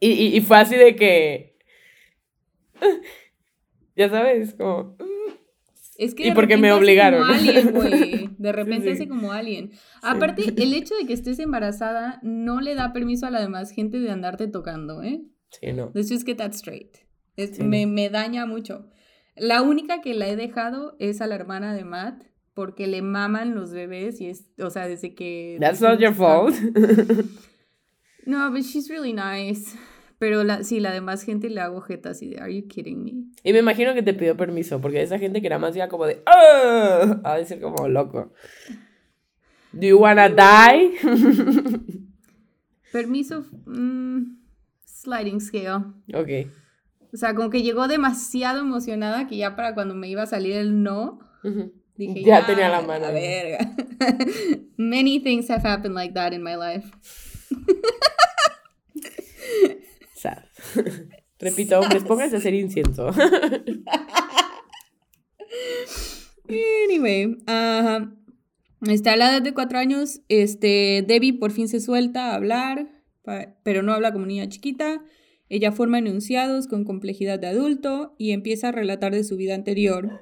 y, 0.00 0.08
y, 0.10 0.36
y, 0.36 0.40
fue 0.40 0.58
así 0.58 0.76
de 0.76 0.96
que. 0.96 1.56
Ya 3.96 4.08
sabes, 4.08 4.54
como. 4.54 4.96
Es 5.98 6.14
que 6.14 6.28
y 6.28 6.32
porque 6.32 6.56
me 6.56 6.72
obligaron. 6.72 7.28
Alien, 7.28 7.72
güey. 7.72 8.30
De 8.38 8.52
repente 8.52 8.92
hace 8.92 9.08
como 9.08 9.32
alien. 9.32 9.72
Aparte, 10.00 10.54
el 10.56 10.72
hecho 10.72 10.94
de 10.94 11.06
que 11.06 11.12
estés 11.12 11.40
embarazada 11.40 12.20
no 12.22 12.60
le 12.60 12.76
da 12.76 12.92
permiso 12.92 13.26
a 13.26 13.30
la 13.30 13.40
demás 13.40 13.72
gente 13.72 13.98
de 13.98 14.10
andarte 14.10 14.46
tocando, 14.46 15.02
¿eh? 15.02 15.22
Sí, 15.50 15.72
no. 15.72 15.90
Let's 15.94 16.08
just 16.08 16.24
get 16.24 16.36
that 16.36 16.52
straight. 16.52 16.98
me, 17.58 17.86
me 17.86 18.10
daña 18.10 18.46
mucho. 18.46 18.88
La 19.36 19.62
única 19.62 20.00
que 20.00 20.14
la 20.14 20.28
he 20.28 20.36
dejado 20.36 20.94
es 21.00 21.20
a 21.20 21.26
la 21.26 21.34
hermana 21.34 21.74
de 21.74 21.84
Matt, 21.84 22.22
porque 22.54 22.86
le 22.86 23.02
maman 23.02 23.56
los 23.56 23.72
bebés 23.72 24.20
y 24.20 24.28
es, 24.28 24.50
o 24.60 24.70
sea, 24.70 24.86
desde 24.86 25.14
que... 25.14 25.58
That's 25.60 25.80
not 25.80 25.98
your 25.98 26.14
fault. 26.14 26.54
no, 28.26 28.50
but 28.52 28.62
she's 28.62 28.88
really 28.88 29.12
nice. 29.12 29.76
Pero 30.18 30.42
la, 30.42 30.64
sí, 30.64 30.80
la 30.80 30.92
demás 30.92 31.22
gente 31.22 31.48
le 31.48 31.60
hago 31.60 31.80
jetas 31.80 32.22
y 32.22 32.30
de, 32.30 32.40
are 32.40 32.54
you 32.54 32.66
kidding 32.66 33.04
me? 33.04 33.12
Y 33.44 33.52
me 33.52 33.60
imagino 33.60 33.94
que 33.94 34.02
te 34.02 34.14
pidió 34.14 34.36
permiso, 34.36 34.80
porque 34.80 35.00
esa 35.00 35.18
gente 35.18 35.40
que 35.40 35.46
era 35.46 35.58
más 35.58 35.74
ya 35.74 35.88
como 35.88 36.06
de, 36.06 36.22
¡ah! 36.26 37.20
A 37.22 37.36
decir 37.36 37.60
como 37.60 37.88
loco. 37.88 38.32
Do 39.72 39.86
you 39.86 39.98
wanna 39.98 40.28
die? 40.28 40.98
permiso, 42.92 43.44
mm, 43.66 44.38
sliding 44.84 45.40
scale. 45.40 45.84
Ok. 46.12 46.50
O 47.12 47.16
sea, 47.16 47.34
como 47.34 47.50
que 47.50 47.62
llegó 47.62 47.86
demasiado 47.86 48.60
emocionada 48.60 49.28
que 49.28 49.36
ya 49.36 49.54
para 49.54 49.74
cuando 49.74 49.94
me 49.94 50.08
iba 50.08 50.22
a 50.22 50.26
salir 50.26 50.56
el 50.56 50.82
no, 50.82 51.20
dije, 51.96 52.24
ya, 52.24 52.44
tenía 52.44 52.68
la 52.68 52.82
mano. 52.82 53.06
La 53.06 53.12
verga. 53.12 53.70
Many 54.76 55.20
things 55.20 55.48
have 55.48 55.64
happened 55.64 55.94
like 55.94 56.12
that 56.14 56.32
in 56.32 56.42
my 56.42 56.56
life. 56.56 56.90
Sad. 60.18 60.42
Repito, 61.38 61.78
hombres, 61.78 62.02
pónganse 62.02 62.36
a 62.36 62.38
hacer 62.38 62.54
incienso. 62.54 63.10
anyway, 66.88 67.36
está 68.88 69.12
a 69.12 69.16
la 69.16 69.30
edad 69.30 69.42
de 69.42 69.54
cuatro 69.54 69.78
años. 69.78 70.22
Este, 70.28 71.04
Debbie 71.06 71.34
por 71.34 71.52
fin 71.52 71.68
se 71.68 71.80
suelta 71.80 72.32
a 72.32 72.34
hablar, 72.34 72.88
pero 73.62 73.82
no 73.82 73.92
habla 73.92 74.12
como 74.12 74.26
niña 74.26 74.48
chiquita. 74.48 75.04
Ella 75.48 75.70
forma 75.70 75.98
enunciados 75.98 76.66
con 76.66 76.84
complejidad 76.84 77.38
de 77.38 77.46
adulto 77.46 78.16
y 78.18 78.32
empieza 78.32 78.68
a 78.68 78.72
relatar 78.72 79.14
de 79.14 79.22
su 79.24 79.36
vida 79.36 79.54
anterior. 79.54 80.20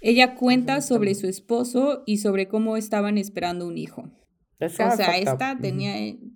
Ella 0.00 0.34
cuenta 0.34 0.80
sobre 0.80 1.14
su 1.14 1.28
esposo 1.28 2.02
y 2.04 2.18
sobre 2.18 2.48
cómo 2.48 2.76
estaban 2.76 3.16
esperando 3.16 3.66
un 3.66 3.78
hijo. 3.78 4.10
O 4.60 4.68
sea, 4.68 5.18
esta 5.18 5.56
tenía, 5.58 5.94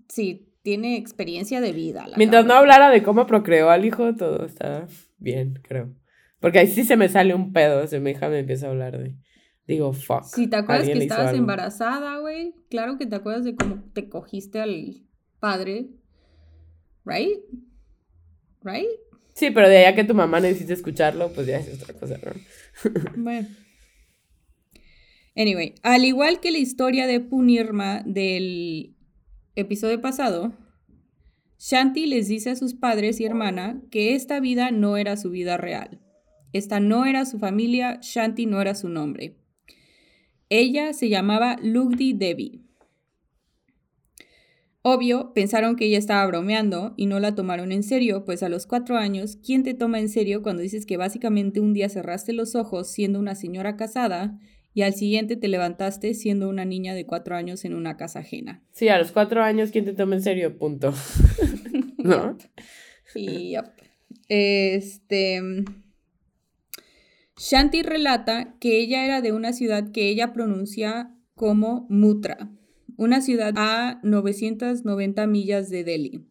sí, 0.08 0.48
tiene 0.68 0.98
experiencia 0.98 1.62
de 1.62 1.72
vida. 1.72 2.06
Mientras 2.18 2.44
no 2.44 2.52
hablara 2.52 2.90
de 2.90 3.02
cómo 3.02 3.26
procreó 3.26 3.70
al 3.70 3.87
hijo, 3.87 4.14
todo 4.14 4.44
está 4.44 4.87
bien, 5.16 5.62
creo. 5.66 5.94
Porque 6.40 6.58
ahí 6.58 6.66
sí 6.66 6.84
se 6.84 6.98
me 6.98 7.08
sale 7.08 7.34
un 7.34 7.54
pedo, 7.54 7.87
se 7.87 8.00
mi 8.00 8.10
hija 8.10 8.28
me 8.28 8.40
empieza 8.40 8.66
a 8.66 8.70
hablar 8.70 8.98
de... 8.98 9.16
Digo, 9.66 9.94
fuck. 9.94 10.25
Si 10.25 10.46
te 10.46 10.56
acuerdas 10.56 10.87
que 10.87 10.98
estabas 10.98 11.32
embarazada, 11.32 12.18
güey, 12.18 12.54
claro 12.68 12.98
que 12.98 13.06
te 13.06 13.16
acuerdas 13.16 13.44
de 13.44 13.54
cómo 13.54 13.82
te 13.94 14.10
cogiste 14.10 14.60
al 14.60 15.06
padre, 15.40 15.87
¿right? 17.06 17.38
right? 18.62 18.88
Sí, 19.32 19.50
pero 19.50 19.70
de 19.70 19.78
allá 19.78 19.94
que 19.94 20.04
tu 20.04 20.14
mamá 20.14 20.38
necesite 20.38 20.75
escucharlo, 20.75 21.32
pues 21.32 21.46
ya 21.46 21.60
es 21.60 21.82
otra 21.82 21.94
cosa, 21.94 22.18
¿no? 22.22 22.32
bueno. 23.16 23.48
Anyway, 25.34 25.76
al 25.82 26.04
igual 26.04 26.40
que 26.40 26.50
la 26.50 26.58
historia 26.58 27.06
de 27.06 27.20
Punirma 27.20 28.02
del 28.04 28.98
episodio 29.61 30.00
pasado, 30.00 30.53
Shanti 31.59 32.07
les 32.07 32.29
dice 32.29 32.50
a 32.50 32.57
sus 32.57 32.75
padres 32.75 33.19
y 33.21 33.25
hermana 33.25 33.83
que 33.91 34.15
esta 34.15 34.38
vida 34.38 34.71
no 34.71 34.97
era 34.97 35.17
su 35.17 35.31
vida 35.31 35.57
real. 35.57 36.00
Esta 36.53 36.79
no 36.79 37.05
era 37.05 37.25
su 37.25 37.38
familia, 37.38 37.99
Shanti 38.00 38.47
no 38.47 38.61
era 38.61 38.75
su 38.75 38.88
nombre. 38.88 39.37
Ella 40.49 40.93
se 40.93 41.09
llamaba 41.09 41.57
Lugdi 41.61 42.12
Devi. 42.12 42.65
Obvio, 44.83 45.33
pensaron 45.35 45.75
que 45.75 45.87
ella 45.87 45.99
estaba 45.99 46.25
bromeando 46.27 46.95
y 46.97 47.07
no 47.07 47.19
la 47.19 47.35
tomaron 47.35 47.73
en 47.73 47.83
serio, 47.83 48.25
pues 48.25 48.45
a 48.45 48.49
los 48.49 48.67
cuatro 48.67 48.97
años, 48.97 49.37
¿quién 49.45 49.65
te 49.65 49.75
toma 49.75 49.99
en 49.99 50.09
serio 50.09 50.43
cuando 50.43 50.62
dices 50.62 50.87
que 50.87 50.97
básicamente 50.97 51.61
un 51.61 51.75
día 51.75 51.88
cerraste 51.88 52.33
los 52.33 52.55
ojos 52.55 52.88
siendo 52.88 53.19
una 53.19 53.35
señora 53.35 53.77
casada 53.77 54.38
y 54.75 54.82
al 54.82 54.94
siguiente 54.94 55.37
te 55.37 55.48
levantaste 55.48 56.14
siendo 56.14 56.48
una 56.48 56.64
niña 56.64 56.94
de 56.94 57.06
cuatro 57.06 57.37
años 57.37 57.64
en 57.64 57.75
una 57.75 57.96
casa 57.96 58.20
ajena? 58.20 58.62
Sí, 58.72 58.88
a 58.88 58.98
los 58.98 59.12
cuatro 59.12 59.42
años, 59.42 59.70
¿quién 59.70 59.84
te 59.84 59.92
toma 59.92 60.16
en 60.16 60.22
serio? 60.22 60.56
Punto. 60.56 60.94
¿No? 61.98 62.37
Y 63.14 63.54
Este. 64.28 65.40
Shanti 67.37 67.82
relata 67.82 68.56
que 68.60 68.80
ella 68.80 69.04
era 69.04 69.20
de 69.20 69.32
una 69.32 69.52
ciudad 69.52 69.92
que 69.92 70.08
ella 70.08 70.32
pronuncia 70.32 71.14
como 71.34 71.87
Mutra 71.88 72.50
una 72.98 73.20
ciudad 73.20 73.54
a 73.56 74.00
990 74.02 75.26
millas 75.28 75.70
de 75.70 75.84
Delhi. 75.84 76.26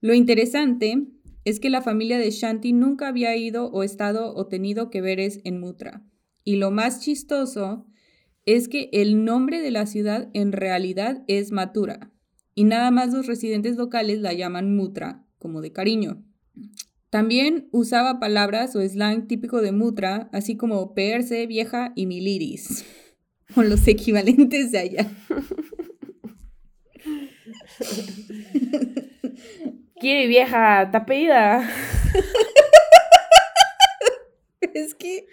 Lo 0.00 0.14
interesante 0.14 1.08
es 1.44 1.58
que 1.58 1.68
la 1.68 1.82
familia 1.82 2.16
de 2.16 2.30
Shanti 2.30 2.72
nunca 2.72 3.08
había 3.08 3.36
ido 3.36 3.66
o 3.66 3.82
estado 3.82 4.34
o 4.34 4.46
tenido 4.46 4.88
que 4.88 5.00
veres 5.00 5.40
en 5.42 5.58
Mutra. 5.58 6.04
Y 6.44 6.56
lo 6.56 6.70
más 6.70 7.00
chistoso 7.00 7.86
es 8.46 8.68
que 8.68 8.90
el 8.92 9.24
nombre 9.24 9.60
de 9.60 9.70
la 9.70 9.86
ciudad 9.86 10.28
en 10.34 10.52
realidad 10.52 11.24
es 11.26 11.50
Mathura, 11.50 12.12
y 12.54 12.64
nada 12.64 12.90
más 12.90 13.12
los 13.12 13.26
residentes 13.26 13.76
locales 13.76 14.20
la 14.20 14.32
llaman 14.32 14.76
Mutra, 14.76 15.24
como 15.38 15.60
de 15.60 15.72
cariño. 15.72 16.22
También 17.10 17.68
usaba 17.72 18.20
palabras 18.20 18.76
o 18.76 18.86
slang 18.86 19.26
típico 19.26 19.60
de 19.62 19.72
Mutra, 19.72 20.28
así 20.32 20.56
como 20.56 20.94
perse, 20.94 21.46
vieja 21.46 21.92
y 21.94 22.06
miliris 22.06 22.84
con 23.54 23.68
los 23.68 23.86
equivalentes 23.88 24.72
de 24.72 24.78
allá. 24.78 25.10
¿Qué 30.00 30.26
vieja? 30.26 30.90
¿Tapida? 30.90 31.70
es 34.74 34.94
que 34.94 35.26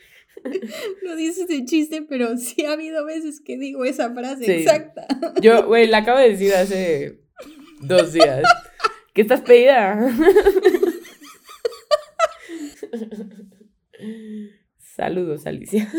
no 1.03 1.15
dices 1.15 1.47
de 1.47 1.65
chiste, 1.65 2.01
pero 2.07 2.37
sí 2.37 2.65
ha 2.65 2.73
habido 2.73 3.05
veces 3.05 3.39
que 3.41 3.57
digo 3.57 3.85
esa 3.85 4.13
frase 4.13 4.61
exacta. 4.61 5.07
Yo, 5.41 5.65
güey, 5.67 5.87
la 5.87 5.99
acabo 5.99 6.19
de 6.19 6.29
decir 6.31 6.53
hace 6.53 7.21
dos 7.81 8.13
días. 8.13 8.43
¿Qué 9.13 9.21
estás 9.21 9.41
pedida? 9.41 9.99
Saludos, 14.77 15.45
Alicia. 15.45 15.91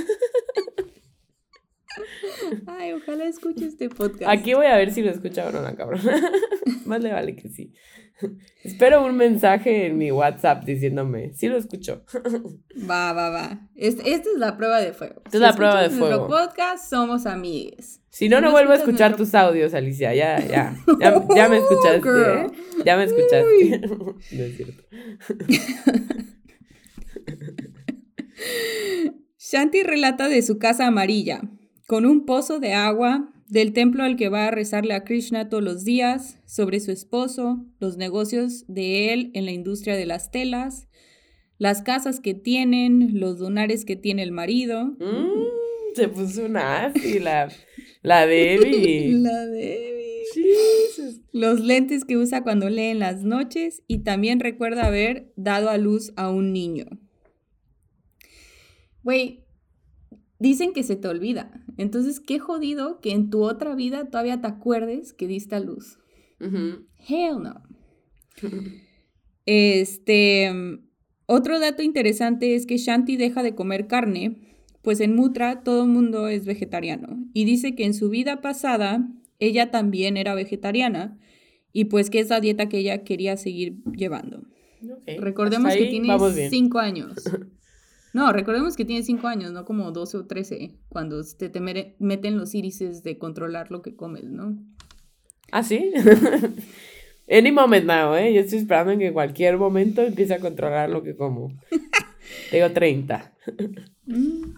Ay, 2.66 2.92
ojalá 2.92 3.24
escuche 3.24 3.66
este 3.66 3.88
podcast. 3.88 4.28
Aquí 4.28 4.54
voy 4.54 4.66
a 4.66 4.76
ver 4.76 4.92
si 4.92 5.02
lo 5.02 5.10
escucha 5.10 5.48
o 5.48 5.52
no, 5.52 5.76
cabrón. 5.76 6.00
Más 6.86 7.02
le 7.02 7.12
vale 7.12 7.36
que 7.36 7.48
sí. 7.48 7.72
Espero 8.62 9.04
un 9.04 9.16
mensaje 9.16 9.86
en 9.86 9.98
mi 9.98 10.12
WhatsApp 10.12 10.64
diciéndome, 10.64 11.32
sí 11.34 11.48
lo 11.48 11.56
escucho. 11.56 12.04
Va, 12.88 13.12
va, 13.12 13.30
va. 13.30 13.68
esta 13.74 14.08
es 14.08 14.26
la 14.36 14.56
prueba 14.56 14.80
de 14.80 14.92
fuego. 14.92 15.22
Esta 15.24 15.36
es 15.36 15.40
la 15.40 15.52
prueba 15.54 15.82
de 15.82 15.90
fuego. 15.90 16.06
En 16.06 16.10
nuestro 16.12 16.28
podcast 16.28 16.88
somos 16.88 17.26
amigues. 17.26 18.00
Si 18.08 18.28
no, 18.28 18.40
no, 18.40 18.50
vuelvo 18.50 18.72
a 18.72 18.76
escuchar 18.76 19.16
tus 19.16 19.34
audios, 19.34 19.74
Alicia. 19.74 20.14
Ya, 20.14 20.38
ya. 20.46 20.76
Ya, 21.34 21.48
me 21.48 21.58
escuchaste, 21.58 22.08
¿eh? 22.08 22.46
Ya 22.84 22.96
me 22.96 23.04
escuchaste. 23.04 23.80
no 24.32 24.42
es 24.42 24.56
cierto. 24.56 24.82
Shanti 29.38 29.82
relata 29.82 30.28
de 30.28 30.42
su 30.42 30.58
casa 30.58 30.86
amarilla, 30.86 31.42
con 31.86 32.06
un 32.06 32.24
pozo 32.24 32.60
de 32.60 32.72
agua, 32.72 33.32
del 33.48 33.72
templo 33.72 34.02
al 34.02 34.16
que 34.16 34.28
va 34.28 34.48
a 34.48 34.50
rezarle 34.50 34.94
a 34.94 35.04
Krishna 35.04 35.48
todos 35.48 35.62
los 35.62 35.84
días, 35.84 36.38
sobre 36.46 36.80
su 36.80 36.90
esposo, 36.90 37.64
los 37.80 37.96
negocios 37.96 38.64
de 38.66 39.12
él 39.12 39.30
en 39.34 39.44
la 39.44 39.52
industria 39.52 39.96
de 39.96 40.06
las 40.06 40.30
telas, 40.30 40.88
las 41.58 41.82
casas 41.82 42.20
que 42.20 42.34
tienen, 42.34 43.20
los 43.20 43.38
donares 43.38 43.84
que 43.84 43.94
tiene 43.94 44.22
el 44.22 44.32
marido. 44.32 44.96
Mm, 44.98 45.94
se 45.94 46.08
puso 46.08 46.46
una 46.46 46.86
así, 46.86 47.18
la, 47.18 47.48
la 48.02 48.26
Debbie. 48.26 49.12
La 49.12 49.46
Debbie. 49.46 50.02
Los 51.32 51.60
lentes 51.60 52.04
que 52.04 52.16
usa 52.16 52.42
cuando 52.42 52.70
lee 52.70 52.86
en 52.86 52.98
las 52.98 53.22
noches 53.22 53.82
y 53.86 53.98
también 53.98 54.40
recuerda 54.40 54.86
haber 54.86 55.32
dado 55.36 55.70
a 55.70 55.78
luz 55.78 56.12
a 56.16 56.30
un 56.30 56.52
niño. 56.52 56.86
Güey, 59.02 59.41
dicen 60.42 60.72
que 60.72 60.82
se 60.82 60.96
te 60.96 61.08
olvida. 61.08 61.64
Entonces, 61.78 62.20
qué 62.20 62.38
jodido 62.38 63.00
que 63.00 63.12
en 63.12 63.30
tu 63.30 63.44
otra 63.44 63.74
vida 63.74 64.10
todavía 64.10 64.40
te 64.40 64.48
acuerdes 64.48 65.12
que 65.12 65.26
diste 65.26 65.54
a 65.54 65.60
luz. 65.60 65.98
Hell 66.40 67.42
no. 67.42 67.62
Este, 69.44 70.52
otro 71.26 71.58
dato 71.58 71.82
interesante 71.82 72.54
es 72.54 72.64
que 72.64 72.76
Shanti 72.76 73.16
deja 73.16 73.42
de 73.42 73.56
comer 73.56 73.88
carne, 73.88 74.36
pues 74.82 75.00
en 75.00 75.16
Mutra 75.16 75.64
todo 75.64 75.82
el 75.82 75.88
mundo 75.88 76.28
es 76.28 76.46
vegetariano. 76.46 77.26
Y 77.34 77.44
dice 77.44 77.74
que 77.74 77.84
en 77.84 77.92
su 77.92 78.08
vida 78.08 78.40
pasada 78.40 79.08
ella 79.40 79.72
también 79.72 80.16
era 80.16 80.36
vegetariana 80.36 81.18
y 81.72 81.86
pues 81.86 82.08
que 82.08 82.20
es 82.20 82.28
la 82.28 82.38
dieta 82.38 82.68
que 82.68 82.78
ella 82.78 83.02
quería 83.02 83.36
seguir 83.36 83.82
llevando. 83.96 84.44
Recordemos 85.18 85.74
que 85.74 85.86
tiene 85.86 86.16
cinco 86.48 86.78
años. 86.78 87.14
No, 88.12 88.32
recordemos 88.32 88.76
que 88.76 88.84
tiene 88.84 89.02
cinco 89.02 89.26
años, 89.26 89.52
no 89.52 89.64
como 89.64 89.90
12 89.90 90.18
o 90.18 90.26
13, 90.26 90.78
cuando 90.88 91.22
te, 91.38 91.48
te 91.48 91.60
meten 91.98 92.36
los 92.36 92.54
irises 92.54 93.02
de 93.02 93.18
controlar 93.18 93.70
lo 93.70 93.80
que 93.80 93.96
comes, 93.96 94.24
¿no? 94.24 94.58
¿Ah, 95.50 95.62
sí? 95.62 95.92
Any 97.30 97.52
moment 97.52 97.86
now, 97.86 98.14
¿eh? 98.14 98.34
Yo 98.34 98.40
estoy 98.40 98.58
esperando 98.58 98.92
en 98.92 98.98
que 98.98 99.12
cualquier 99.12 99.56
momento 99.56 100.02
empiece 100.02 100.34
a 100.34 100.40
controlar 100.40 100.90
lo 100.90 101.02
que 101.02 101.16
como. 101.16 101.52
Tengo 102.50 102.70
30. 102.72 103.32
Mm, 104.06 104.54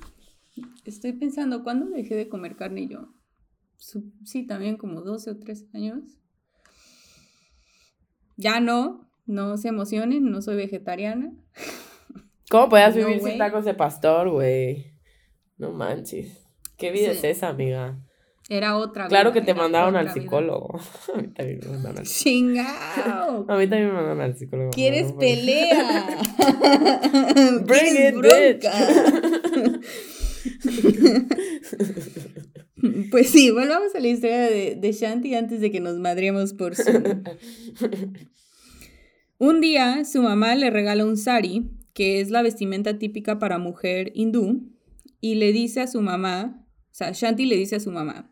estoy 0.84 1.12
pensando, 1.12 1.62
¿cuándo 1.62 1.86
dejé 1.86 2.14
de 2.16 2.28
comer 2.28 2.56
carne 2.56 2.88
yo? 2.88 3.08
Sí, 4.24 4.46
también 4.46 4.76
como 4.76 5.02
12 5.02 5.30
o 5.30 5.38
13 5.38 5.66
años. 5.74 6.18
Ya 8.36 8.60
no, 8.60 9.10
no 9.26 9.56
se 9.56 9.68
emocionen, 9.68 10.30
no 10.30 10.42
soy 10.42 10.56
vegetariana. 10.56 11.32
¿Cómo 12.50 12.68
podías 12.68 12.94
vivir 12.94 13.20
sin 13.20 13.38
tacos 13.38 13.64
de 13.64 13.74
pastor, 13.74 14.30
güey? 14.30 14.92
No 15.56 15.70
manches. 15.70 16.46
¿Qué 16.76 16.90
vida 16.90 17.12
es 17.12 17.24
esa, 17.24 17.48
amiga? 17.48 17.98
Era 18.50 18.76
otra 18.76 19.08
Claro 19.08 19.32
que 19.32 19.40
te 19.40 19.54
mandaron 19.54 19.96
al 19.96 20.12
psicólogo. 20.12 20.78
A 21.14 21.18
mí 21.18 21.28
también 21.28 21.60
me 21.60 21.68
mandaron 21.68 21.98
al 21.98 22.06
psicólogo. 22.06 23.46
A 23.48 23.56
mí 23.56 23.66
también 23.66 23.86
me 23.86 23.92
mandaron 23.92 24.20
al 24.20 24.36
psicólogo. 24.36 24.70
¿Quieres 24.70 25.12
pelea? 25.12 26.06
Bring 27.64 27.96
it, 27.96 28.16
bitch. 28.20 28.64
Pues 33.10 33.30
sí, 33.30 33.50
volvamos 33.50 33.94
a 33.94 34.00
la 34.00 34.08
historia 34.08 34.40
de, 34.40 34.76
de 34.78 34.92
Shanti 34.92 35.34
antes 35.34 35.62
de 35.62 35.72
que 35.72 35.80
nos 35.80 35.96
madriemos 35.96 36.52
por 36.52 36.76
su... 36.76 36.92
Un 39.38 39.62
día 39.62 40.04
su 40.04 40.20
mamá 40.20 40.54
le 40.54 40.68
regala 40.68 41.06
un 41.06 41.16
sari 41.16 41.70
que 41.94 42.20
es 42.20 42.30
la 42.30 42.42
vestimenta 42.42 42.98
típica 42.98 43.38
para 43.38 43.58
mujer 43.58 44.12
hindú, 44.14 44.70
y 45.20 45.36
le 45.36 45.52
dice 45.52 45.80
a 45.80 45.86
su 45.86 46.02
mamá, 46.02 46.66
o 46.66 46.94
sea, 46.94 47.12
Shanti 47.12 47.46
le 47.46 47.56
dice 47.56 47.76
a 47.76 47.80
su 47.80 47.90
mamá, 47.90 48.30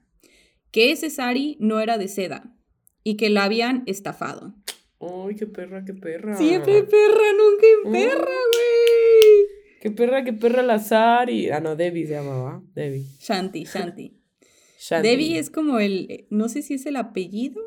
que 0.71 0.93
ese 0.93 1.09
sari 1.09 1.57
no 1.59 1.81
era 1.81 1.97
de 1.97 2.09
seda 2.09 2.55
y 3.03 3.17
que 3.17 3.31
la 3.31 3.45
habían 3.45 3.83
estafado. 3.87 4.55
¡Ay, 5.01 5.35
qué 5.37 5.47
perra, 5.47 5.85
qué 5.85 5.95
perra! 5.95 6.37
Siempre 6.37 6.83
perra, 6.83 7.33
nunca 7.37 7.91
perra, 7.91 8.19
güey. 8.25 9.47
¡Qué 9.81 9.91
perra, 9.91 10.23
qué 10.23 10.33
perra 10.33 10.63
la 10.63 10.79
sari! 10.79 11.51
Ah, 11.51 11.61
no, 11.61 11.77
Debbie 11.77 12.07
se 12.07 12.13
llamaba, 12.13 12.63
Debbie. 12.75 13.07
Shanti, 13.21 13.65
Shanti. 13.65 14.17
Shanti. 14.79 15.09
Debbie 15.09 15.39
es 15.39 15.51
como 15.51 15.79
el, 15.79 16.27
no 16.31 16.49
sé 16.49 16.63
si 16.63 16.75
es 16.75 16.87
el 16.87 16.97
apellido. 16.97 17.61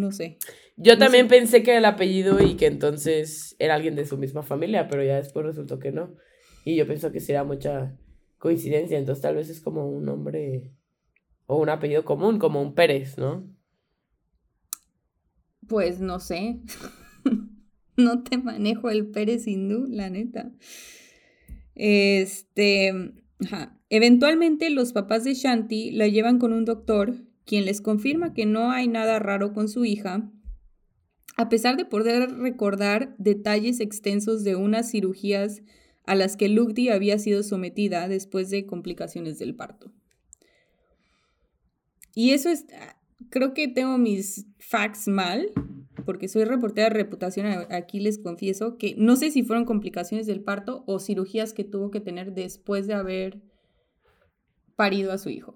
No 0.00 0.12
sé. 0.12 0.38
Yo 0.76 0.96
también 0.98 1.28
pensé 1.28 1.62
que 1.62 1.72
era 1.72 1.78
el 1.78 1.84
apellido 1.84 2.40
y 2.42 2.56
que 2.56 2.66
entonces 2.66 3.54
era 3.58 3.74
alguien 3.74 3.96
de 3.96 4.06
su 4.06 4.16
misma 4.16 4.42
familia, 4.42 4.88
pero 4.88 5.04
ya 5.04 5.16
después 5.16 5.44
resultó 5.44 5.78
que 5.78 5.92
no. 5.92 6.14
Y 6.64 6.76
yo 6.76 6.86
pienso 6.86 7.12
que 7.12 7.20
sería 7.20 7.44
mucha 7.44 7.96
coincidencia, 8.38 8.98
entonces 8.98 9.22
tal 9.22 9.36
vez 9.36 9.50
es 9.50 9.60
como 9.60 9.86
un 9.88 10.04
nombre 10.04 10.72
o 11.46 11.58
un 11.58 11.68
apellido 11.68 12.04
común, 12.04 12.38
como 12.38 12.62
un 12.62 12.74
Pérez, 12.74 13.18
¿no? 13.18 13.46
Pues 15.68 16.00
no 16.00 16.18
sé. 16.18 16.60
no 17.96 18.22
te 18.22 18.38
manejo 18.38 18.88
el 18.88 19.06
Pérez 19.08 19.46
hindú, 19.46 19.86
la 19.86 20.08
neta. 20.08 20.50
Este, 21.74 22.92
Eventualmente 23.88 24.70
los 24.70 24.92
papás 24.92 25.24
de 25.24 25.34
Shanti 25.34 25.90
la 25.90 26.06
llevan 26.08 26.38
con 26.38 26.52
un 26.52 26.64
doctor, 26.64 27.16
quien 27.50 27.64
les 27.64 27.80
confirma 27.80 28.32
que 28.32 28.46
no 28.46 28.70
hay 28.70 28.86
nada 28.86 29.18
raro 29.18 29.52
con 29.52 29.68
su 29.68 29.84
hija 29.84 30.30
a 31.36 31.48
pesar 31.48 31.76
de 31.76 31.84
poder 31.84 32.30
recordar 32.36 33.16
detalles 33.18 33.80
extensos 33.80 34.44
de 34.44 34.54
unas 34.54 34.88
cirugías 34.88 35.60
a 36.06 36.14
las 36.14 36.36
que 36.36 36.48
Lugdi 36.48 36.90
había 36.90 37.18
sido 37.18 37.42
sometida 37.42 38.06
después 38.06 38.50
de 38.50 38.66
complicaciones 38.66 39.40
del 39.40 39.56
parto. 39.56 39.90
Y 42.14 42.30
eso 42.30 42.50
es, 42.50 42.66
creo 43.30 43.52
que 43.52 43.66
tengo 43.66 43.98
mis 43.98 44.46
facts 44.60 45.08
mal, 45.08 45.50
porque 46.04 46.28
soy 46.28 46.44
reportera 46.44 46.88
de 46.88 46.94
reputación, 46.94 47.46
aquí 47.70 47.98
les 47.98 48.18
confieso 48.18 48.78
que 48.78 48.94
no 48.96 49.16
sé 49.16 49.32
si 49.32 49.42
fueron 49.42 49.64
complicaciones 49.64 50.28
del 50.28 50.40
parto 50.40 50.84
o 50.86 51.00
cirugías 51.00 51.52
que 51.52 51.64
tuvo 51.64 51.90
que 51.90 52.00
tener 52.00 52.32
después 52.32 52.86
de 52.86 52.94
haber 52.94 53.40
parido 54.76 55.10
a 55.10 55.18
su 55.18 55.30
hijo. 55.30 55.52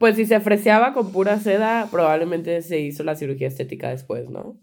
Pues 0.00 0.16
si 0.16 0.24
se 0.24 0.34
ofreciaba 0.34 0.94
con 0.94 1.12
pura 1.12 1.38
seda, 1.40 1.86
probablemente 1.90 2.62
se 2.62 2.80
hizo 2.80 3.04
la 3.04 3.16
cirugía 3.16 3.48
estética 3.48 3.90
después, 3.90 4.30
¿no? 4.30 4.58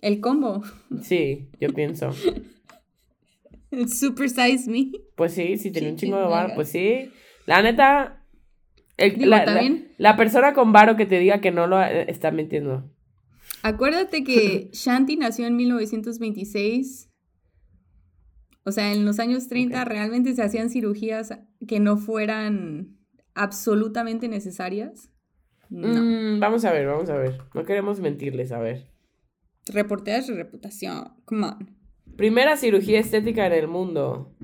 El 0.00 0.22
combo. 0.22 0.62
Sí, 1.02 1.50
yo 1.60 1.68
pienso. 1.74 2.10
Super 3.86 4.30
size 4.30 4.70
me. 4.70 4.90
Pues 5.14 5.34
sí, 5.34 5.58
si 5.58 5.72
tiene 5.72 5.90
un 5.90 5.96
chingo 5.98 6.16
de 6.16 6.24
varo, 6.24 6.54
pues 6.54 6.70
sí. 6.70 7.10
La 7.44 7.60
neta, 7.60 8.24
la, 8.96 10.16
persona 10.16 10.54
con 10.54 10.72
varo 10.72 10.96
que 10.96 11.04
te 11.04 11.18
diga 11.18 11.42
que 11.42 11.50
no 11.50 11.66
lo 11.66 11.82
está 11.82 12.30
mintiendo. 12.30 12.90
Acuérdate 13.62 14.24
que 14.24 14.70
Shanti 14.72 15.16
nació 15.16 15.48
en 15.48 15.56
1926. 15.56 17.10
O 18.64 18.72
sea, 18.72 18.90
en 18.90 19.04
los 19.04 19.18
años 19.18 19.48
30 19.48 19.84
realmente 19.84 20.34
se 20.34 20.42
hacían 20.42 20.70
cirugías 20.70 21.38
que 21.68 21.78
no 21.78 21.98
fueran 21.98 23.01
absolutamente 23.34 24.28
necesarias. 24.28 25.10
Mm, 25.70 26.38
vamos 26.38 26.64
a 26.64 26.72
ver, 26.72 26.86
vamos 26.86 27.08
a 27.10 27.16
ver. 27.16 27.38
No 27.54 27.64
queremos 27.64 28.00
mentirles, 28.00 28.52
a 28.52 28.58
ver. 28.58 28.88
Reporteras 29.66 30.26
de 30.26 30.34
reputación. 30.34 31.12
Come 31.24 31.46
on. 31.46 31.70
Primera 32.16 32.56
cirugía 32.56 33.00
estética 33.00 33.46
en 33.46 33.52
el 33.52 33.68
mundo. 33.68 34.34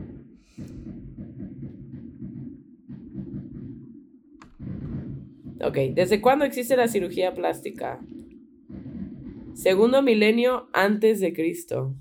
Ok, 5.60 5.76
¿desde 5.92 6.20
cuándo 6.20 6.44
existe 6.44 6.76
la 6.76 6.88
cirugía 6.88 7.34
plástica? 7.34 8.00
Segundo 9.54 10.02
milenio 10.02 10.68
antes 10.72 11.20
de 11.20 11.32
Cristo. 11.32 11.96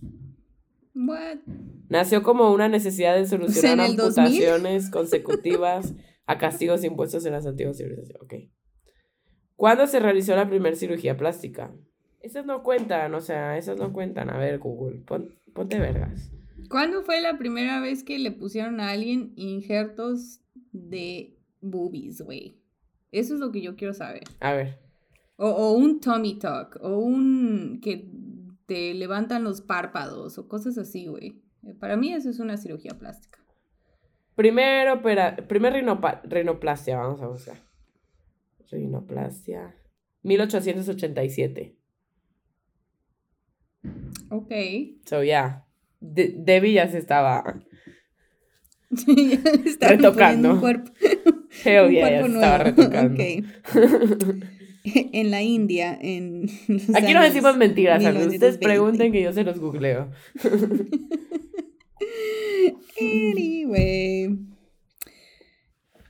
What? 0.94 1.40
Nació 1.90 2.22
como 2.22 2.54
una 2.54 2.68
necesidad 2.70 3.16
de 3.16 3.26
solucionar 3.26 3.88
amputaciones 3.88 4.90
consecutivas 4.92 5.94
a 6.28 6.38
castigos 6.38 6.84
impuestos 6.84 7.26
en 7.26 7.34
las 7.34 7.46
antiguas 7.46 7.78
civilizaciones. 7.78 8.22
Ok. 8.22 8.34
¿Cuándo 9.56 9.88
se 9.88 10.00
realizó 10.00 10.36
la 10.36 10.48
primera 10.48 10.76
cirugía 10.76 11.18
plástica? 11.18 11.74
Esas 12.22 12.46
no 12.46 12.62
cuentan, 12.62 13.16
o 13.16 13.22
sea, 13.22 13.58
esas 13.58 13.80
no 13.80 13.92
cuentan. 13.92 14.30
A 14.30 14.38
ver, 14.38 14.60
Google, 14.60 15.02
ponte 15.54 15.80
vergas. 15.80 16.32
¿Cuándo 16.70 17.02
fue 17.04 17.22
la 17.22 17.38
primera 17.38 17.80
vez 17.80 18.04
que 18.04 18.20
le 18.20 18.32
pusieron 18.32 18.80
a 18.80 18.90
alguien 18.90 19.34
injertos 19.36 20.42
de 20.72 21.38
boobies, 21.62 22.22
güey? 22.22 22.60
Eso 23.12 23.36
es 23.36 23.40
lo 23.40 23.52
que 23.52 23.62
yo 23.62 23.76
quiero 23.76 23.94
saber. 23.94 24.24
A 24.42 24.54
ver. 24.54 24.80
O, 25.38 25.74
un 25.74 26.00
tummy 26.02 26.38
tuck, 26.38 26.78
o 26.82 26.98
un 26.98 27.80
que 27.82 28.12
te 28.66 28.94
levantan 28.94 29.44
los 29.44 29.62
párpados, 29.62 30.38
o 30.38 30.48
cosas 30.48 30.78
así, 30.78 31.06
güey. 31.08 31.42
Para 31.80 31.96
mí 31.96 32.12
eso 32.12 32.30
es 32.30 32.40
una 32.40 32.58
cirugía 32.58 32.98
plástica. 32.98 33.40
Primero, 34.38 34.94
opera, 34.94 35.36
primer 35.36 35.74
rinoplastia, 35.74 36.96
vamos 36.96 37.20
a 37.24 37.28
buscar. 37.28 37.58
Rinoplastia. 38.70 39.76
1887. 40.22 41.76
Ok. 44.30 44.52
So, 45.06 45.24
yeah. 45.24 45.66
De 46.00 46.36
Debbie 46.38 46.74
ya 46.74 46.88
se 46.88 47.00
estaba. 47.00 47.60
Estaba 49.66 49.94
Retocando. 49.94 50.54
Un 50.54 50.60
cuerpo, 50.60 50.92
Hell 51.66 51.90
yeah, 51.90 52.12
ya 52.12 52.24
se 52.24 52.34
estaba 52.34 52.58
retocando. 52.60 53.24
En 55.12 55.32
la 55.32 55.42
India, 55.42 55.98
en 56.00 56.46
Aquí 56.96 57.14
no 57.14 57.22
decimos 57.22 57.58
mentiras. 57.58 57.98
Ustedes 57.98 58.60
1920. 58.60 58.66
pregunten 58.66 59.12
que 59.12 59.22
yo 59.22 59.34
se 59.34 59.44
los 59.44 59.60
googleo. 59.60 60.12
Anyway. 63.00 64.38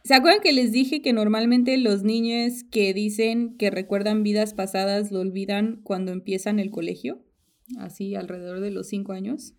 ¿Se 0.04 0.14
acuerdan 0.14 0.42
que 0.42 0.54
les 0.54 0.72
dije 0.72 1.02
que 1.02 1.12
normalmente 1.12 1.78
los 1.78 2.04
niños 2.04 2.64
que 2.72 2.94
dicen 2.94 3.58
que 3.58 3.70
recuerdan 3.70 4.24
vidas 4.24 4.54
pasadas 4.54 5.12
lo 5.12 5.20
olvidan 5.20 5.82
cuando 5.84 6.14
empiezan 6.14 6.60
el 6.60 6.72
colegio? 6.72 7.26
Así 7.78 8.16
alrededor 8.16 8.62
de 8.62 8.72
los 8.72 8.88
cinco 8.88 9.12
años. 9.12 9.54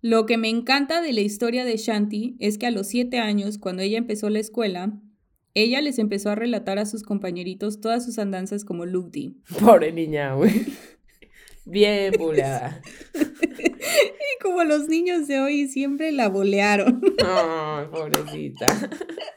Lo 0.00 0.26
que 0.26 0.36
me 0.36 0.48
encanta 0.48 1.00
de 1.00 1.12
la 1.12 1.20
historia 1.20 1.64
de 1.64 1.76
Shanti 1.76 2.36
es 2.40 2.58
que 2.58 2.66
a 2.66 2.72
los 2.72 2.88
siete 2.88 3.18
años, 3.18 3.58
cuando 3.58 3.82
ella 3.82 3.98
empezó 3.98 4.28
la 4.30 4.40
escuela, 4.40 5.00
ella 5.54 5.80
les 5.80 6.00
empezó 6.00 6.30
a 6.30 6.34
relatar 6.34 6.80
a 6.80 6.86
sus 6.86 7.04
compañeritos 7.04 7.80
todas 7.80 8.04
sus 8.04 8.18
andanzas 8.18 8.64
como 8.64 8.84
Lugdi. 8.84 9.36
Pobre 9.60 9.92
niña, 9.92 10.34
güey. 10.34 10.66
Bien 11.64 12.12
buleada. 12.18 12.82
Y 14.38 14.42
como 14.42 14.64
los 14.64 14.88
niños 14.88 15.26
de 15.26 15.40
hoy 15.40 15.68
siempre 15.68 16.12
la 16.12 16.28
bolearon. 16.28 17.00
Ay, 17.24 17.86
pobrecita. 17.90 18.90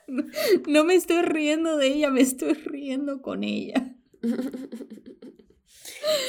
No 0.68 0.84
me 0.84 0.96
estoy 0.96 1.22
riendo 1.22 1.78
de 1.78 1.88
ella, 1.88 2.10
me 2.10 2.22
estoy 2.22 2.54
riendo 2.54 3.22
con 3.22 3.44
ella. 3.44 3.94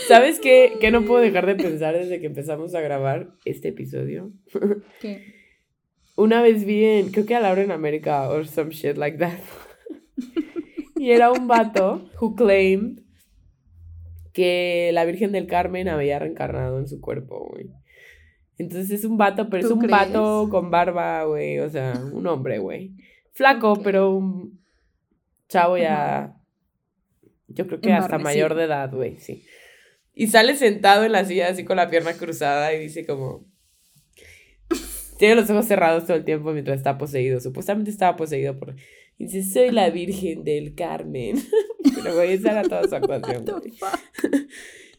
¿Sabes 0.08 0.40
qué? 0.40 0.74
Que 0.80 0.90
no 0.90 1.04
puedo 1.04 1.20
dejar 1.20 1.46
de 1.46 1.54
pensar 1.54 1.94
desde 1.94 2.20
que 2.20 2.26
empezamos 2.26 2.74
a 2.74 2.80
grabar 2.80 3.30
este 3.44 3.68
episodio. 3.68 4.32
¿Qué? 5.00 5.34
Una 6.16 6.42
vez 6.42 6.64
vi 6.64 6.84
en, 6.84 7.10
creo 7.10 7.26
que 7.26 7.36
a 7.36 7.40
Laura 7.40 7.62
en 7.62 7.70
América 7.70 8.28
or 8.28 8.46
some 8.46 8.70
shit 8.70 8.96
like 8.96 9.18
that. 9.18 9.38
y 10.96 11.12
era 11.12 11.30
un 11.30 11.46
vato 11.46 12.10
who 12.20 12.34
claimed 12.34 13.00
que 14.32 14.90
la 14.92 15.04
Virgen 15.04 15.32
del 15.32 15.46
Carmen 15.46 15.88
había 15.88 16.18
reencarnado 16.18 16.78
en 16.78 16.88
su 16.88 17.00
cuerpo, 17.00 17.48
güey. 17.50 17.70
Entonces 18.58 18.90
es 18.90 19.04
un 19.04 19.16
vato, 19.16 19.48
pero 19.48 19.62
es 19.62 19.68
¿Tú 19.68 19.74
un 19.74 19.80
crees? 19.80 19.92
vato 19.92 20.48
con 20.50 20.70
barba, 20.70 21.24
güey. 21.24 21.60
O 21.60 21.70
sea, 21.70 21.94
un 22.12 22.26
hombre, 22.26 22.58
güey. 22.58 22.92
Flaco, 23.32 23.80
pero 23.82 24.10
un 24.10 24.60
chavo 25.48 25.78
ya. 25.78 26.34
Yo 27.46 27.66
creo 27.66 27.80
que 27.80 27.92
hasta 27.92 28.18
mayor 28.18 28.54
de 28.54 28.64
edad, 28.64 28.92
güey, 28.92 29.16
sí. 29.18 29.44
Y 30.12 30.26
sale 30.26 30.56
sentado 30.56 31.04
en 31.04 31.12
la 31.12 31.24
silla 31.24 31.48
así 31.48 31.64
con 31.64 31.76
la 31.76 31.88
pierna 31.88 32.14
cruzada 32.14 32.74
y 32.74 32.80
dice 32.80 33.06
como. 33.06 33.46
Tiene 35.18 35.36
los 35.36 35.50
ojos 35.50 35.66
cerrados 35.66 36.06
todo 36.06 36.16
el 36.16 36.24
tiempo 36.24 36.52
mientras 36.52 36.78
está 36.78 36.98
poseído. 36.98 37.40
Supuestamente 37.40 37.90
estaba 37.90 38.16
poseído 38.16 38.58
por. 38.58 38.74
Y 39.18 39.26
dice, 39.26 39.42
soy 39.42 39.70
la 39.70 39.90
Virgen 39.90 40.44
del 40.44 40.74
Carmen. 40.74 41.36
Pero, 41.94 42.14
güey, 42.14 42.34
esa 42.34 42.52
era 42.52 42.62
toda 42.62 42.88
su 42.88 42.94
actuación, 42.96 43.44
güey. 43.44 43.72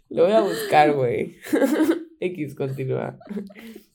Lo 0.10 0.24
voy 0.24 0.34
a 0.34 0.42
buscar, 0.42 0.94
güey. 0.94 1.36
X, 2.20 2.56
continúa. 2.56 3.18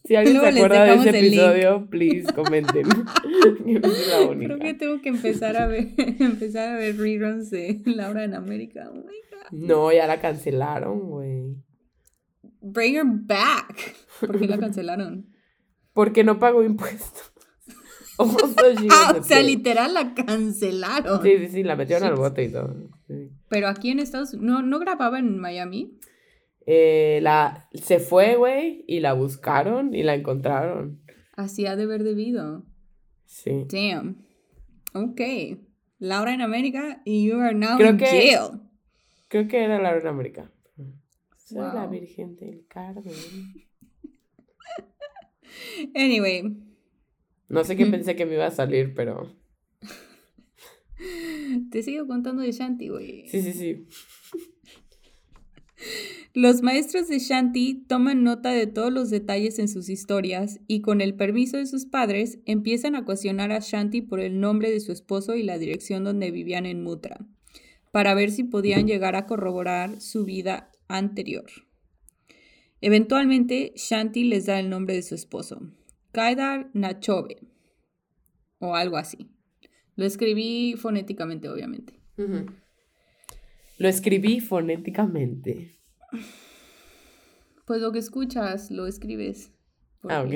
Si 0.04 0.16
alguien 0.16 0.36
Luego 0.36 0.50
se 0.50 0.58
acuerda 0.58 0.84
de 0.84 0.94
ese 0.94 1.18
episodio, 1.18 1.86
please, 1.90 2.32
comenten. 2.32 2.86
Creo 3.64 4.58
que 4.58 4.74
tengo 4.74 5.00
que 5.02 5.10
empezar 5.10 5.56
a 5.56 5.66
ver, 5.66 5.88
empezar 5.96 6.70
a 6.70 6.76
ver 6.76 6.96
reruns 6.96 7.50
de 7.50 7.82
Laura 7.84 8.24
en 8.24 8.34
América. 8.34 8.88
Oh 8.90 8.94
my 8.94 9.02
God. 9.02 9.52
No, 9.52 9.92
ya 9.92 10.06
la 10.06 10.20
cancelaron, 10.20 11.00
güey. 11.00 11.56
Bring 12.60 12.96
her 12.96 13.04
back. 13.06 13.94
¿Por 14.20 14.38
qué 14.38 14.46
la 14.46 14.58
cancelaron? 14.58 15.26
Porque 15.92 16.24
no 16.24 16.38
pagó 16.38 16.62
impuestos. 16.62 17.32
Ah, 18.18 19.16
o 19.18 19.22
sea, 19.24 19.42
literal 19.42 19.92
la 19.94 20.14
cancelaron. 20.14 21.20
Sí, 21.22 21.36
sí, 21.38 21.48
sí, 21.48 21.62
la 21.62 21.76
metieron 21.76 22.04
al 22.08 22.14
bote 22.14 22.44
y 22.44 22.48
todo. 22.48 22.74
sí. 23.08 23.30
Pero 23.48 23.68
aquí 23.68 23.90
en 23.90 23.98
Estados 23.98 24.34
Unidos, 24.34 24.62
¿no, 24.62 24.62
¿no 24.62 24.78
grababa 24.78 25.18
en 25.18 25.38
Miami? 25.38 25.98
Eh, 26.66 27.18
la, 27.22 27.68
se 27.74 27.98
fue, 28.00 28.36
güey, 28.36 28.84
y 28.86 29.00
la 29.00 29.12
buscaron 29.12 29.94
y 29.94 30.02
la 30.02 30.14
encontraron. 30.14 31.02
Así 31.36 31.66
ha 31.66 31.76
de 31.76 31.82
haber 31.84 32.04
debido. 32.04 32.64
Sí. 33.26 33.66
Damn. 33.70 34.24
Ok. 34.94 35.20
Laura 35.98 36.32
en 36.34 36.40
América 36.40 37.02
y 37.04 37.26
you 37.26 37.38
are 37.40 37.54
now 37.54 37.76
Creo 37.76 37.90
in 37.90 37.96
que- 37.98 38.06
jail. 38.06 38.60
Creo 39.28 39.48
que 39.48 39.64
era 39.64 39.80
la 39.80 39.96
en 39.96 40.06
América. 40.06 40.50
Soy 41.36 41.58
la 41.58 41.82
Wow. 41.84 41.90
Virgen 41.90 42.36
del 42.36 42.64
Carmen. 42.68 43.04
Anyway, 45.94 46.42
No 47.48 47.62
sé 47.64 47.76
qué 47.76 47.86
pensé 47.86 48.16
que 48.16 48.26
me 48.26 48.34
iba 48.34 48.46
a 48.46 48.50
salir, 48.50 48.94
pero. 48.94 49.30
te 51.70 51.82
sigo 51.82 52.06
contando 52.06 52.42
de 52.42 52.52
Shanti, 52.52 52.88
güey. 52.88 53.28
Sí, 53.28 53.42
sí, 53.42 53.52
sí. 53.52 53.86
Los 56.32 56.62
maestros 56.62 57.06
de 57.06 57.20
Shanti 57.20 57.84
toman 57.86 58.24
nota 58.24 58.50
de 58.50 58.66
todos 58.66 58.92
los 58.92 59.08
detalles 59.08 59.60
en 59.60 59.68
sus 59.68 59.88
historias 59.88 60.58
y 60.66 60.80
con 60.80 61.00
el 61.00 61.14
permiso 61.14 61.56
de 61.58 61.66
sus 61.66 61.86
padres 61.86 62.40
empiezan 62.44 62.96
a 62.96 63.04
cuestionar 63.04 63.52
a 63.52 63.60
Shanti 63.60 64.02
por 64.02 64.18
el 64.18 64.40
nombre 64.40 64.70
de 64.72 64.80
su 64.80 64.90
esposo 64.90 65.36
y 65.36 65.44
la 65.44 65.58
dirección 65.58 66.02
donde 66.02 66.32
vivían 66.32 66.66
en 66.66 66.82
Mutra, 66.82 67.24
para 67.92 68.14
ver 68.14 68.32
si 68.32 68.42
podían 68.42 68.88
llegar 68.88 69.14
a 69.14 69.26
corroborar 69.26 70.00
su 70.00 70.24
vida 70.24 70.72
anterior. 70.88 71.46
Eventualmente, 72.80 73.72
Shanti 73.76 74.24
les 74.24 74.46
da 74.46 74.58
el 74.58 74.68
nombre 74.68 74.94
de 74.94 75.02
su 75.02 75.14
esposo, 75.14 75.60
Kaidar 76.10 76.68
Nachobe, 76.74 77.38
o 78.58 78.74
algo 78.74 78.96
así. 78.96 79.30
Lo 79.96 80.04
escribí 80.04 80.74
fonéticamente, 80.76 81.48
obviamente. 81.48 82.00
Lo 83.78 83.88
escribí 83.88 84.40
fonéticamente. 84.40 85.78
Pues 87.66 87.80
lo 87.80 87.92
que 87.92 87.98
escuchas, 87.98 88.70
lo 88.70 88.86
escribes. 88.86 89.52
Ah, 90.02 90.22
ok. 90.22 90.34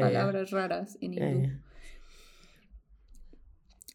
palabras 0.00 0.50
raras 0.50 0.96
en 1.00 1.14
hindú. 1.14 1.50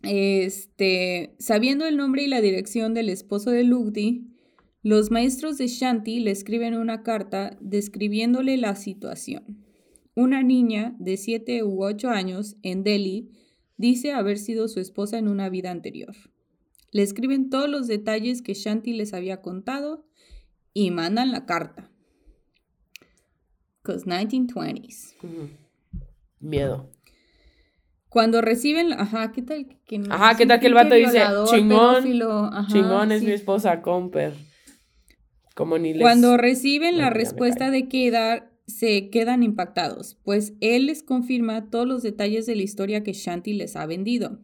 Este, 0.03 1.36
sabiendo 1.39 1.86
el 1.86 1.97
nombre 1.97 2.23
y 2.23 2.27
la 2.27 2.41
dirección 2.41 2.93
del 2.93 3.10
esposo 3.10 3.51
de 3.51 3.63
Lugdi, 3.63 4.29
los 4.82 5.12
maestros 5.12 5.58
de 5.58 5.67
Shanti 5.67 6.21
le 6.21 6.32
escriben 6.32 6.73
una 6.73 7.03
carta 7.03 7.58
describiéndole 7.60 8.55
la 8.58 8.75
situación. 8.75 9.65
Una 10.15 10.41
niña 10.41 10.95
de 10.99 11.17
7 11.17 11.63
u 11.63 11.84
8 11.84 12.10
años 12.10 12.55
en 12.63 12.84
Delhi 12.84 13.32
dice 13.77 14.13
haber 14.13 14.38
sido 14.38 14.67
su 14.67 14.79
esposa 14.79 15.17
en 15.17 15.27
una 15.27 15.49
vida 15.49 15.71
anterior. 15.71 16.15
Le 16.91 17.04
escriben 17.04 17.49
todos 17.49 17.69
los 17.69 17.88
detalles 17.88 18.41
que 18.41 18.54
Shanti 18.54 18.93
les 18.93 19.13
había 19.13 19.41
contado 19.41 20.06
y 20.73 20.91
mandan 20.91 21.32
la 21.32 21.45
carta. 21.45 21.91
Cause 23.84 24.06
1920s. 24.06 25.15
Ujú. 25.23 25.49
Miedo. 26.39 26.91
Cuando 28.10 28.41
reciben, 28.41 28.91
ajá, 28.93 29.32
¿qué 29.32 29.43
tal 29.43 29.67
que 29.86 29.99
no- 29.99 30.13
Ajá, 30.13 30.36
¿qué 30.36 30.47
tal 30.47 30.60
que 30.60 30.67
el 30.67 30.73
vato 30.73 30.95
dice, 30.95 31.21
chingón, 31.49 32.54
ajá, 32.54 32.67
Chingón 32.73 33.12
es 33.12 33.19
sí. 33.19 33.28
mi 33.28 33.34
esposa, 33.34 33.82
Comper. 33.84 34.34
Como 35.56 35.78
ni 35.78 35.93
les... 35.93 36.02
Cuando 36.02 36.36
reciben 36.38 36.97
la 36.97 37.12
respuesta 37.12 37.69
de 37.69 37.88
Kedar, 37.88 38.52
se 38.65 39.10
quedan 39.10 39.43
impactados, 39.43 40.15
pues 40.23 40.54
él 40.62 40.88
les 40.88 41.04
confirma 41.04 41.69
todos 41.69 41.88
los 41.88 42.02
detalles 42.02 42.45
de 42.45 42.56
la 42.56 42.63
historia 42.63 43.04
que 43.04 43.13
Shanti 43.13 43.54
les 43.54 43.75
ha 43.75 43.86
vendido. 43.86 44.39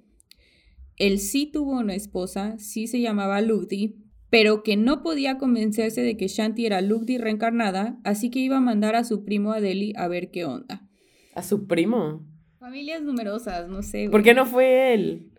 Él 0.97 1.19
sí 1.19 1.45
tuvo 1.51 1.79
una 1.79 1.93
esposa, 1.95 2.57
sí 2.57 2.87
se 2.87 3.01
llamaba 3.01 3.41
Lugdi, 3.41 3.95
pero 4.29 4.63
que 4.63 4.77
no 4.77 5.01
podía 5.03 5.37
convencerse 5.37 6.01
de 6.01 6.17
que 6.17 6.27
Shanti 6.27 6.65
era 6.65 6.81
Lugdi 6.81 7.17
reencarnada, 7.17 7.97
así 8.03 8.29
que 8.29 8.39
iba 8.39 8.57
a 8.57 8.61
mandar 8.61 8.95
a 8.95 9.03
su 9.03 9.23
primo 9.23 9.51
a 9.53 9.61
Delhi 9.61 9.93
a 9.97 10.07
ver 10.07 10.31
qué 10.31 10.45
onda. 10.45 10.87
A 11.35 11.43
su 11.43 11.67
primo. 11.67 12.25
Familias 12.59 13.01
numerosas, 13.03 13.67
no 13.69 13.81
sé. 13.83 14.05
¿Por 14.05 14.21
güey. 14.21 14.23
qué 14.23 14.33
no 14.33 14.45
fue 14.45 14.93
él? 14.93 15.31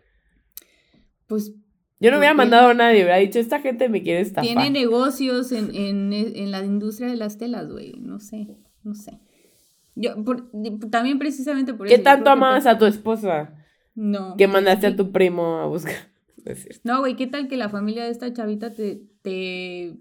Pues 1.27 1.53
Yo 1.99 2.11
no 2.11 2.17
hubiera 2.19 2.33
mandado 2.33 2.69
a 2.69 2.73
nadie, 2.73 2.97
hubiera 3.03 3.17
dicho, 3.17 3.39
esta 3.39 3.59
gente 3.59 3.89
me 3.89 4.01
quiere 4.03 4.21
estafar. 4.21 4.45
Tiene 4.45 4.69
negocios 4.69 5.51
en, 5.51 5.73
en, 5.75 6.13
en 6.13 6.51
la 6.51 6.63
industria 6.63 7.09
de 7.09 7.17
las 7.17 7.37
telas, 7.37 7.69
güey. 7.69 7.93
No 7.99 8.19
sé, 8.19 8.47
no 8.83 8.93
sé. 8.95 9.19
Yo, 9.95 10.23
por- 10.23 10.49
también 10.91 11.17
precisamente 11.19 11.73
por 11.73 11.87
eso. 11.87 11.95
¿Qué 11.95 12.01
tanto 12.01 12.31
que 12.33 12.39
fue- 12.61 12.71
a 12.71 12.77
tu 12.77 12.85
esposa? 12.85 13.56
No. 13.97 14.37
Que 14.37 14.47
mandaste 14.47 14.85
a 14.85 14.95
tu 14.95 15.11
primo 15.11 15.57
a 15.57 15.65
buscar. 15.65 15.95
No 16.85 17.01
güey, 17.01 17.17
¿qué 17.17 17.27
tal 17.27 17.49
que 17.49 17.57
la 17.57 17.67
familia 17.67 18.05
de 18.05 18.11
esta 18.11 18.31
chavita 18.31 18.71
te, 18.71 19.01
te 19.21 19.97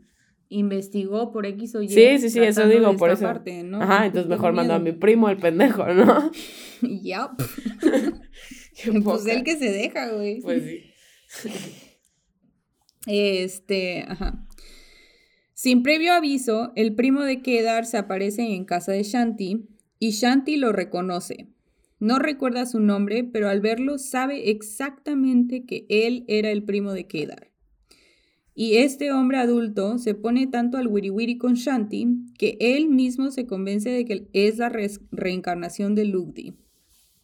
investigó 0.48 1.32
por 1.32 1.44
X 1.44 1.74
o 1.74 1.82
Y? 1.82 1.88
Sí, 1.88 2.18
sí, 2.18 2.30
sí, 2.30 2.38
eso 2.38 2.68
digo, 2.68 2.96
por 2.96 3.10
eso. 3.10 3.24
estafarte, 3.24 3.64
¿no? 3.64 3.82
Ajá, 3.82 4.06
entonces 4.06 4.28
Tengo 4.28 4.36
mejor 4.36 4.52
mandó 4.52 4.74
a 4.74 4.78
mi 4.78 4.92
primo, 4.92 5.28
el 5.28 5.38
pendejo, 5.38 5.86
¿no? 5.88 6.30
Yup. 6.82 7.42
Qué 8.80 9.00
Pues 9.00 9.26
el 9.26 9.42
que 9.42 9.56
se 9.56 9.72
deja, 9.72 10.12
güey. 10.12 10.40
Pues 10.40 10.62
sí. 11.26 11.50
Este, 13.06 14.04
ajá. 14.06 14.46
Sin 15.52 15.82
previo 15.82 16.12
aviso, 16.12 16.70
el 16.76 16.94
primo 16.94 17.22
de 17.22 17.42
Kedar 17.42 17.86
se 17.86 17.96
aparece 17.96 18.42
en 18.42 18.66
casa 18.66 18.92
de 18.92 19.02
Shanti 19.02 19.66
y 19.98 20.10
Shanti 20.10 20.58
lo 20.58 20.70
reconoce. 20.70 21.48
No 21.98 22.18
recuerda 22.18 22.66
su 22.66 22.80
nombre, 22.80 23.24
pero 23.24 23.48
al 23.48 23.60
verlo 23.60 23.98
sabe 23.98 24.50
exactamente 24.50 25.64
que 25.64 25.86
él 25.88 26.24
era 26.28 26.50
el 26.50 26.62
primo 26.62 26.92
de 26.92 27.06
Kedar. 27.06 27.50
Y 28.54 28.78
este 28.78 29.12
hombre 29.12 29.38
adulto 29.38 29.98
se 29.98 30.14
pone 30.14 30.46
tanto 30.46 30.78
al 30.78 30.88
wiri 30.88 31.10
wiri 31.10 31.36
con 31.36 31.54
Shanti 31.54 32.06
que 32.38 32.56
él 32.58 32.88
mismo 32.88 33.30
se 33.30 33.46
convence 33.46 33.90
de 33.90 34.04
que 34.06 34.28
es 34.32 34.56
la 34.56 34.72
reencarnación 35.10 35.94
de 35.94 36.06
Lugdi. 36.06 36.54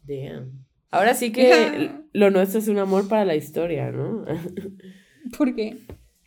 Damn. 0.04 0.66
Ahora 0.90 1.14
sí 1.14 1.32
que 1.32 1.90
lo 2.12 2.30
nuestro 2.30 2.60
es 2.60 2.68
un 2.68 2.78
amor 2.78 3.08
para 3.08 3.24
la 3.24 3.34
historia, 3.34 3.90
¿no? 3.90 4.26
¿Por 5.38 5.54
qué? 5.54 5.78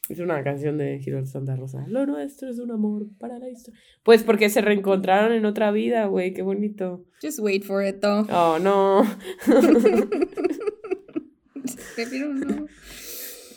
Es 0.07 0.19
una 0.19 0.43
canción 0.43 0.77
de 0.77 0.99
Giro 0.99 1.25
Santa 1.25 1.55
Rosa. 1.55 1.83
Lo 1.87 2.05
nuestro 2.05 2.49
es 2.49 2.59
un 2.59 2.69
amor 2.71 3.07
para 3.17 3.39
la 3.39 3.49
historia. 3.49 3.79
Pues 4.03 4.21
porque 4.23 4.49
se 4.49 4.61
reencontraron 4.61 5.33
en 5.33 5.45
otra 5.45 5.71
vida, 5.71 6.05
güey. 6.05 6.33
Qué 6.33 6.43
bonito. 6.43 7.05
Just 7.23 7.39
wait 7.39 7.63
for 7.63 7.83
it, 7.83 8.01
though. 8.01 8.27
Oh, 8.31 8.59
no. 8.59 9.03
Prefiero 11.95 12.33
no. 12.33 12.67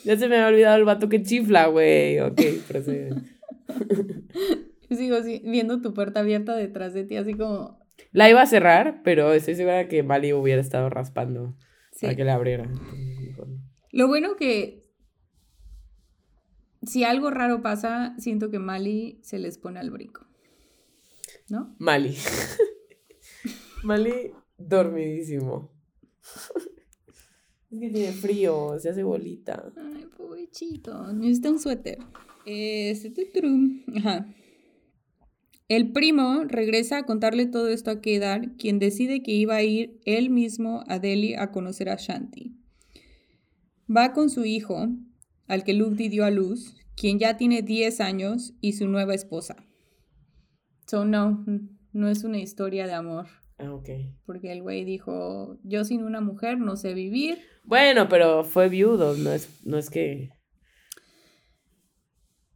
Ya 0.03 0.17
se 0.17 0.27
me 0.27 0.37
había 0.37 0.47
olvidado 0.47 0.77
el 0.77 0.85
vato 0.85 1.07
que 1.07 1.21
chifla, 1.21 1.67
güey. 1.67 2.19
Ok, 2.19 2.41
procede. 2.67 3.11
Sigo 4.89 5.17
viendo 5.43 5.81
tu 5.81 5.93
puerta 5.93 6.21
abierta 6.21 6.55
detrás 6.55 6.95
de 6.95 7.03
ti, 7.03 7.15
así 7.17 7.35
como. 7.35 7.77
La 8.11 8.27
iba 8.27 8.41
a 8.41 8.47
cerrar, 8.47 9.01
pero 9.03 9.33
estoy 9.33 9.53
segura 9.53 9.87
que 9.87 10.01
Mali 10.01 10.33
hubiera 10.33 10.61
estado 10.61 10.89
raspando 10.89 11.55
para 12.01 12.15
que 12.15 12.23
la 12.23 12.33
abriera. 12.33 12.67
Lo 13.91 14.07
bueno 14.07 14.35
que 14.35 14.88
si 16.83 17.03
algo 17.03 17.29
raro 17.29 17.61
pasa, 17.61 18.15
siento 18.17 18.49
que 18.49 18.59
Mali 18.59 19.19
se 19.21 19.39
les 19.39 19.57
pone 19.57 19.79
al 19.79 19.91
brinco. 19.91 20.25
¿No? 21.49 21.75
Mali. 21.79 22.15
Mali 23.83 24.31
dormidísimo. 24.57 25.71
Es 27.71 27.79
que 27.79 27.89
tiene 27.91 28.11
frío, 28.13 28.79
se 28.79 28.89
hace 28.89 29.03
bolita. 29.03 29.71
Ay, 29.77 30.07
pobrecito. 30.17 31.13
Necesita 31.13 31.51
un 31.51 31.59
suéter. 31.59 31.99
Este, 32.43 33.13
Ajá. 33.95 34.25
El 35.67 35.91
primo 35.91 36.45
regresa 36.45 36.97
a 36.97 37.05
contarle 37.05 37.45
todo 37.45 37.67
esto 37.67 37.91
a 37.91 38.01
Kedar, 38.01 38.55
quien 38.57 38.79
decide 38.79 39.21
que 39.21 39.33
iba 39.33 39.55
a 39.55 39.61
ir 39.61 39.99
él 40.05 40.31
mismo 40.31 40.83
a 40.87 40.97
Delhi 40.97 41.35
a 41.35 41.51
conocer 41.51 41.89
a 41.89 41.95
Shanti. 41.95 42.55
Va 43.87 44.13
con 44.13 44.31
su 44.31 44.45
hijo, 44.45 44.87
al 45.49 45.65
que 45.65 45.73
Lugdi 45.73 46.07
dio 46.07 46.23
a 46.23 46.31
luz, 46.31 46.75
quien 46.95 47.19
ya 47.19 47.35
tiene 47.35 47.61
10 47.61 47.99
años, 47.99 48.53
y 48.61 48.73
su 48.73 48.87
nueva 48.87 49.13
esposa. 49.13 49.57
So, 50.87 51.03
no, 51.03 51.43
no 51.91 52.07
es 52.07 52.23
una 52.23 52.37
historia 52.37 52.87
de 52.87 52.93
amor. 52.93 53.27
Ah, 53.57 53.73
ok. 53.73 53.89
Porque 54.25 54.51
el 54.51 54.61
güey 54.61 54.85
dijo, 54.85 55.59
yo 55.63 55.83
sin 55.83 56.03
una 56.03 56.21
mujer 56.21 56.59
no 56.59 56.77
sé 56.77 56.93
vivir. 56.93 57.39
Bueno, 57.65 58.07
pero 58.07 58.43
fue 58.45 58.69
viudo, 58.69 59.17
no 59.17 59.31
es, 59.33 59.49
no 59.65 59.77
es 59.77 59.89
que... 59.89 60.29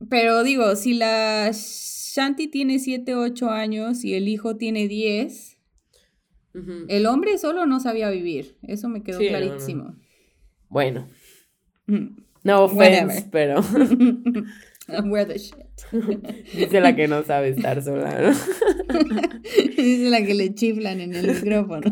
Pero 0.09 0.43
digo, 0.43 0.75
si 0.75 0.93
la 0.93 1.51
Shanti 1.51 2.47
tiene 2.47 2.79
7, 2.79 3.15
8 3.15 3.49
años 3.49 4.03
y 4.03 4.13
el 4.13 4.27
hijo 4.27 4.55
tiene 4.55 4.87
10, 4.87 5.57
el 6.87 7.05
hombre 7.07 7.37
solo 7.39 7.65
no 7.65 7.79
sabía 7.79 8.09
vivir. 8.11 8.57
Eso 8.61 8.87
me 8.87 9.01
quedó 9.01 9.17
clarísimo. 9.19 9.95
Bueno. 10.69 11.07
Mm. 11.87 12.17
No 12.43 12.65
offense, 12.65 13.27
pero. 13.31 13.61
Where 14.87 15.25
the 15.25 15.39
shit. 15.39 15.63
Dice 16.53 16.81
la 16.81 16.95
que 16.95 17.07
no 17.07 17.23
sabe 17.23 17.49
estar 17.49 17.81
sola, 17.81 18.19
¿no? 18.21 18.29
Dice 19.77 20.09
la 20.09 20.21
que 20.23 20.33
le 20.33 20.53
chiflan 20.53 20.99
en 20.99 21.15
el 21.15 21.27
micrófono. 21.27 21.89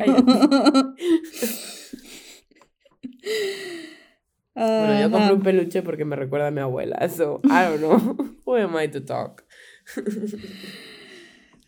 bueno, 4.54 5.00
yo 5.00 5.12
compré 5.12 5.34
un 5.34 5.42
peluche 5.42 5.82
porque 5.82 6.04
me 6.04 6.18
recuerda 6.18 6.48
a 6.48 6.52
mi 6.52 6.60
abuela. 6.60 7.08
So, 7.08 7.40
I 7.46 7.64
don't 7.64 7.80
know. 7.80 8.36
Who 8.46 8.58
am 8.58 8.76
I 8.78 8.90
to 8.90 9.04
talk? 9.06 9.46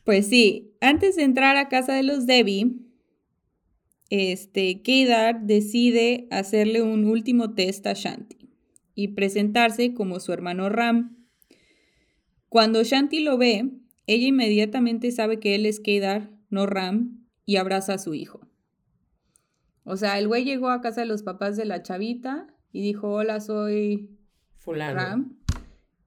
pues 0.04 0.28
sí, 0.28 0.76
antes 0.82 1.16
de 1.16 1.24
entrar 1.24 1.56
a 1.56 1.70
casa 1.70 1.94
de 1.94 2.04
los 2.04 2.26
Debbie, 2.26 2.74
este, 4.10 4.82
Kedar 4.82 5.42
decide 5.44 6.28
hacerle 6.32 6.82
un 6.82 7.06
último 7.06 7.54
test 7.54 7.88
a 7.88 7.94
Shanti 7.94 8.43
y 8.96 9.10
presentarse 9.10 9.94
como 9.94 10.20
su 10.20 10.34
hermano 10.34 10.70
Ram. 10.70 11.18
Cuando 12.50 12.84
Shanti 12.84 13.22
lo 13.22 13.38
ve, 13.38 13.72
ella 14.06 14.28
inmediatamente 14.28 15.12
sabe 15.12 15.40
que 15.40 15.56
él 15.56 15.66
es 15.66 15.80
Kedar, 15.80 16.30
no 16.50 16.66
Ram, 16.66 17.26
y 17.46 17.58
abraza 17.58 17.96
a 17.96 17.98
su 17.98 18.14
hijo. 18.14 18.42
O 19.84 19.98
sea, 19.98 20.18
el 20.18 20.28
güey 20.28 20.46
llegó 20.46 20.70
a 20.70 20.82
casa 20.82 21.02
de 21.02 21.08
los 21.08 21.24
papás 21.24 21.58
de 21.58 21.66
la 21.66 21.82
chavita 21.84 22.48
y 22.72 22.82
dijo, 22.82 23.12
hola, 23.12 23.40
soy 23.40 24.18
Fulano. 24.58 25.00
Ram. 25.00 25.38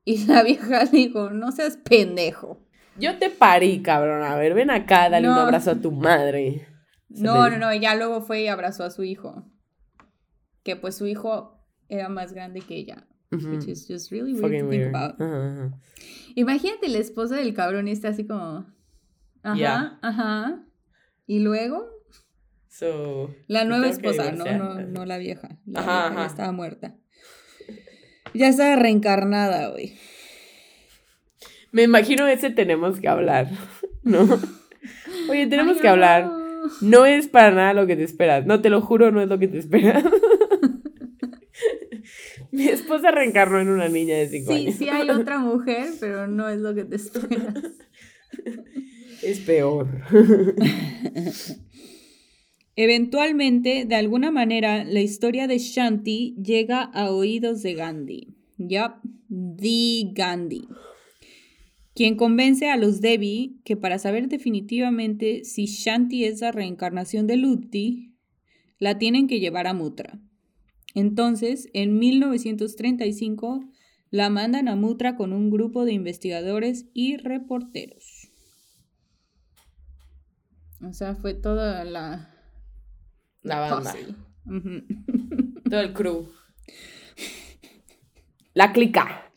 Y 0.05 0.25
la 0.27 0.44
vieja 0.44 0.85
dijo, 0.85 1.31
no 1.31 1.51
seas 1.51 1.77
pendejo. 1.77 2.64
Yo 2.99 3.18
te 3.18 3.29
parí, 3.29 3.83
cabrón. 3.83 4.22
A 4.22 4.37
ver, 4.37 4.55
ven 4.55 4.70
acá, 4.70 5.11
dale 5.11 5.29
un 5.29 5.35
abrazo 5.35 5.72
a 5.72 5.81
tu 5.81 5.90
madre. 5.90 6.66
no, 7.09 7.51
no, 7.51 7.59
no, 7.59 7.75
ya 7.75 7.94
luego 7.94 8.22
fue 8.22 8.42
y 8.42 8.46
abrazó 8.46 8.85
a 8.85 8.90
su 8.90 9.03
hijo. 9.03 9.44
Que 10.62 10.77
pues 10.77 10.96
su 10.96 11.07
hijo 11.07 11.56
era 11.88 12.09
más 12.09 12.33
grande 12.33 12.61
que 12.61 12.77
ella. 12.77 13.07
Which 13.31 13.66
is 13.66 13.87
just 13.88 14.11
really 14.12 14.33
weird 14.35 14.62
to 14.62 14.70
think 14.70 14.94
about. 14.94 15.18
Imagínate 16.37 16.88
la 16.88 16.99
esposa 16.99 17.37
del 17.37 17.55
cabrón 17.55 17.88
está 17.88 18.09
así 18.09 18.25
como. 18.25 18.66
Ajá, 19.42 19.99
ajá. 20.03 20.64
Y 21.27 21.40
luego. 21.40 21.88
la 23.49 23.64
nueva 23.64 23.88
esposa, 23.88 24.33
no, 24.33 24.44
no, 24.44 24.81
no 24.81 25.07
la 25.07 25.18
vieja. 25.18 25.59
La 25.66 25.81
ajá, 25.81 26.09
vieja 26.11 26.27
estaba 26.27 26.53
muerta. 26.53 26.94
Ya 28.35 28.49
estaba 28.49 28.77
reencarnada, 28.77 29.70
güey. 29.70 29.96
Me 31.72 31.83
imagino 31.83 32.27
ese 32.27 32.51
tenemos 32.51 33.01
que 33.01 33.09
hablar, 33.09 33.51
¿no? 34.03 34.27
Oye, 35.29 35.46
tenemos 35.46 35.79
que 35.79 35.88
hablar. 35.88 36.31
No 36.81 37.07
es 37.07 37.29
para 37.29 37.51
nada 37.51 37.75
lo 37.75 37.87
que 37.87 37.96
te 37.96 38.03
esperas. 38.03 38.46
No, 38.46 38.61
te 38.61 38.70
lo 38.70 38.81
juro, 38.81 39.11
no 39.11 39.20
es 39.20 39.29
lo 39.29 39.38
que 39.38 39.49
te 39.49 39.59
esperas. 39.59 40.05
Mi 42.57 42.69
esposa 42.69 43.11
reencarnó 43.11 43.61
en 43.61 43.69
una 43.69 43.88
niña 43.88 44.16
de 44.16 44.31
5 44.31 44.51
años. 44.51 44.75
Sí, 44.75 44.85
sí 44.85 44.88
hay 44.88 45.11
otra 45.11 45.38
mujer, 45.38 45.90
pero 46.01 46.27
no 46.27 46.49
es 46.49 46.59
lo 46.59 46.75
que 46.75 46.85
te 46.85 46.97
esperas. 46.97 47.55
Es 49.23 49.40
peor. 49.40 49.88
Eventualmente, 52.75 53.85
de 53.85 53.95
alguna 53.95 54.31
manera, 54.31 54.85
la 54.85 55.03
historia 55.03 55.47
de 55.47 55.59
Shanti 55.59 56.35
llega 56.42 56.83
a 56.83 57.11
oídos 57.11 57.62
de 57.62 57.75
Gandhi. 57.75 58.37
Yup, 58.57 59.03
the 59.29 60.12
Gandhi. 60.14 60.66
Quien 61.95 62.16
convence 62.16 62.71
a 62.71 62.79
los 62.79 63.03
Devi 63.03 63.61
que 63.64 63.77
para 63.77 63.99
saber 63.99 64.29
definitivamente 64.29 65.45
si 65.45 65.66
Shanti 65.66 66.25
es 66.25 66.40
la 66.40 66.53
reencarnación 66.53 67.27
de 67.27 67.37
Lutti, 67.37 68.14
la 68.79 68.97
tienen 68.97 69.27
que 69.27 69.40
llevar 69.40 69.66
a 69.66 69.75
Mutra. 69.75 70.21
Entonces, 70.96 71.68
en 71.74 71.98
1935, 71.98 73.68
la 74.11 74.30
mandan 74.30 74.66
a 74.66 74.76
Mutra 74.76 75.14
con 75.14 75.35
un 75.35 75.50
grupo 75.50 75.85
de 75.85 75.92
investigadores 75.92 76.87
y 76.94 77.18
reporteros. 77.18 78.30
O 80.82 80.94
sea, 80.94 81.14
fue 81.14 81.35
toda 81.35 81.85
la... 81.85 82.35
La 83.42 83.61
banda. 83.61 83.94
Todo 85.68 85.80
el 85.80 85.92
crew. 85.92 86.30
La 88.54 88.72
clica. 88.72 89.30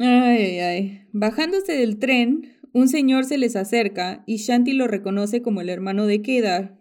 Ay, 0.00 0.42
ay, 0.42 0.58
ay. 0.58 1.08
Bajándose 1.12 1.74
del 1.74 2.00
tren, 2.00 2.55
un 2.76 2.88
señor 2.88 3.24
se 3.24 3.38
les 3.38 3.56
acerca 3.56 4.22
y 4.26 4.36
Shanti 4.36 4.74
lo 4.74 4.86
reconoce 4.86 5.40
como 5.40 5.62
el 5.62 5.70
hermano 5.70 6.04
de 6.04 6.20
Kedar. 6.20 6.78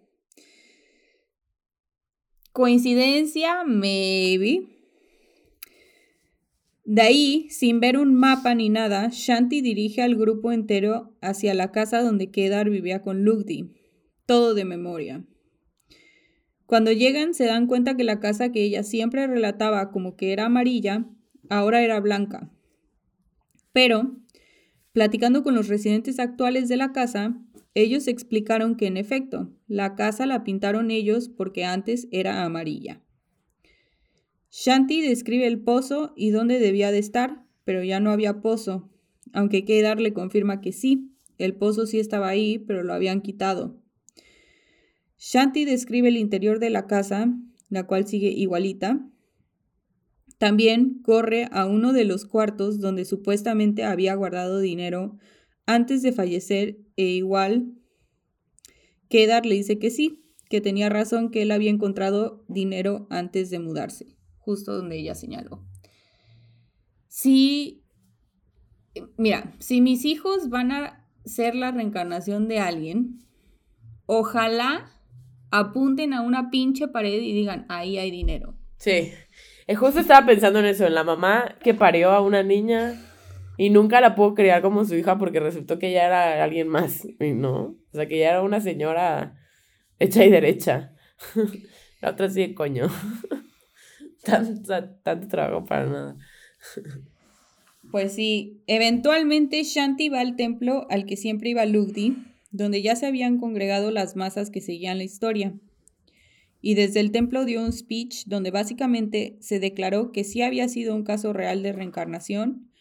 ¿Coincidencia? 2.51 3.63
Maybe. 3.63 4.67
De 6.83 7.01
ahí, 7.01 7.47
sin 7.49 7.79
ver 7.79 7.97
un 7.97 8.13
mapa 8.13 8.53
ni 8.55 8.67
nada, 8.67 9.07
Shanti 9.09 9.61
dirige 9.61 10.01
al 10.01 10.17
grupo 10.17 10.51
entero 10.51 11.15
hacia 11.21 11.53
la 11.53 11.71
casa 11.71 12.01
donde 12.01 12.29
Kedar 12.29 12.69
vivía 12.69 13.01
con 13.01 13.23
Lugdi. 13.23 13.71
Todo 14.25 14.53
de 14.53 14.65
memoria. 14.65 15.23
Cuando 16.65 16.91
llegan 16.91 17.33
se 17.33 17.45
dan 17.45 17.67
cuenta 17.67 17.95
que 17.95 18.03
la 18.03 18.19
casa 18.19 18.51
que 18.51 18.63
ella 18.63 18.83
siempre 18.83 19.27
relataba 19.27 19.91
como 19.91 20.17
que 20.17 20.33
era 20.33 20.47
amarilla, 20.47 21.05
ahora 21.49 21.83
era 21.83 22.01
blanca. 22.01 22.51
Pero 23.71 24.24
Platicando 24.95 25.43
con 25.43 25.55
los 25.55 25.67
residentes 25.67 26.19
actuales 26.19 26.69
de 26.69 26.77
la 26.77 26.93
casa, 26.93 27.37
ellos 27.73 28.07
explicaron 28.07 28.77
que 28.77 28.87
en 28.87 28.95
efecto, 28.95 29.51
la 29.67 29.93
casa 29.93 30.25
la 30.25 30.45
pintaron 30.45 30.89
ellos 30.89 31.27
porque 31.27 31.65
antes 31.65 32.07
era 32.11 32.45
amarilla. 32.45 33.01
Shanti 34.51 35.01
describe 35.01 35.47
el 35.47 35.59
pozo 35.59 36.13
y 36.15 36.29
dónde 36.29 36.59
debía 36.59 36.91
de 36.91 36.99
estar, 36.99 37.43
pero 37.65 37.83
ya 37.83 37.99
no 37.99 38.09
había 38.09 38.39
pozo, 38.39 38.89
aunque 39.33 39.65
Kedar 39.65 39.99
le 39.99 40.13
confirma 40.13 40.61
que 40.61 40.71
sí, 40.71 41.11
el 41.37 41.55
pozo 41.55 41.87
sí 41.87 41.99
estaba 41.99 42.29
ahí, 42.29 42.57
pero 42.57 42.81
lo 42.81 42.93
habían 42.93 43.19
quitado. 43.19 43.75
Shanti 45.17 45.65
describe 45.65 46.07
el 46.07 46.15
interior 46.15 46.59
de 46.59 46.69
la 46.69 46.87
casa, 46.87 47.35
la 47.67 47.85
cual 47.85 48.07
sigue 48.07 48.29
igualita. 48.29 49.05
También 50.37 51.01
corre 51.01 51.47
a 51.51 51.65
uno 51.65 51.93
de 51.93 52.05
los 52.05 52.25
cuartos 52.25 52.79
donde 52.79 53.05
supuestamente 53.05 53.83
había 53.83 54.15
guardado 54.15 54.59
dinero 54.59 55.17
antes 55.65 56.01
de 56.01 56.11
fallecer 56.11 56.77
e 56.95 57.03
igual 57.05 57.75
Kedar 59.09 59.45
le 59.45 59.55
dice 59.55 59.79
que 59.79 59.91
sí, 59.91 60.25
que 60.49 60.61
tenía 60.61 60.89
razón 60.89 61.29
que 61.29 61.43
él 61.43 61.51
había 61.51 61.69
encontrado 61.69 62.43
dinero 62.47 63.07
antes 63.09 63.49
de 63.49 63.59
mudarse, 63.59 64.17
justo 64.39 64.75
donde 64.75 64.97
ella 64.97 65.15
señaló. 65.15 65.63
Sí, 67.07 67.83
mira, 69.17 69.55
si 69.59 69.81
mis 69.81 70.05
hijos 70.05 70.49
van 70.49 70.71
a 70.71 71.07
ser 71.23 71.55
la 71.55 71.71
reencarnación 71.71 72.47
de 72.47 72.59
alguien, 72.59 73.25
ojalá 74.05 74.91
apunten 75.51 76.13
a 76.13 76.21
una 76.21 76.49
pinche 76.49 76.87
pared 76.87 77.21
y 77.21 77.33
digan, 77.33 77.65
ahí 77.69 77.97
hay 77.97 78.11
dinero. 78.11 78.57
Sí. 78.77 79.11
Eh, 79.67 79.75
justo 79.75 79.99
estaba 79.99 80.25
pensando 80.25 80.59
en 80.59 80.65
eso, 80.65 80.85
en 80.85 80.93
la 80.93 81.03
mamá 81.03 81.55
que 81.63 81.73
parió 81.73 82.11
a 82.11 82.21
una 82.21 82.43
niña 82.43 83.01
y 83.57 83.69
nunca 83.69 84.01
la 84.01 84.15
pudo 84.15 84.35
criar 84.35 84.61
como 84.61 84.85
su 84.85 84.95
hija 84.95 85.17
porque 85.17 85.39
resultó 85.39 85.79
que 85.79 85.89
ella 85.89 86.05
era 86.05 86.43
alguien 86.43 86.67
más. 86.67 87.05
Y 87.19 87.31
no. 87.31 87.75
O 87.91 87.93
sea, 87.93 88.07
que 88.07 88.17
ella 88.17 88.31
era 88.31 88.41
una 88.41 88.61
señora 88.61 89.39
hecha 89.99 90.23
y 90.23 90.29
derecha. 90.29 90.93
la 92.01 92.11
otra 92.11 92.29
sí, 92.29 92.53
coño. 92.53 92.87
tanto, 94.23 94.89
tanto 95.03 95.27
trabajo 95.27 95.65
para 95.65 95.85
nada. 95.85 96.17
Pues 97.91 98.13
sí, 98.13 98.61
eventualmente 98.67 99.63
Shanti 99.63 100.09
va 100.09 100.19
al 100.19 100.35
templo 100.35 100.85
al 100.89 101.05
que 101.05 101.15
siempre 101.15 101.49
iba 101.49 101.65
Lugdi, 101.65 102.17
donde 102.51 102.81
ya 102.81 102.95
se 102.95 103.05
habían 103.05 103.37
congregado 103.37 103.91
las 103.91 104.15
masas 104.15 104.49
que 104.49 104.61
seguían 104.61 104.97
la 104.97 105.03
historia. 105.03 105.53
Y 106.67 106.73
desde 106.73 106.99
el 106.99 107.11
templo 107.11 107.45
dio 107.45 107.63
un 107.63 107.71
speech 107.71 108.25
donde 108.25 108.49
básicamente 108.49 109.37
se 109.39 109.59
declaró 109.59 110.11
que 110.11 110.23
sí 110.23 110.41
había 110.41 110.67
sido 110.67 110.95
un 110.95 111.03
caso 111.03 111.31
real 111.31 111.61
de 111.61 111.73
reencarnación, 111.73 112.71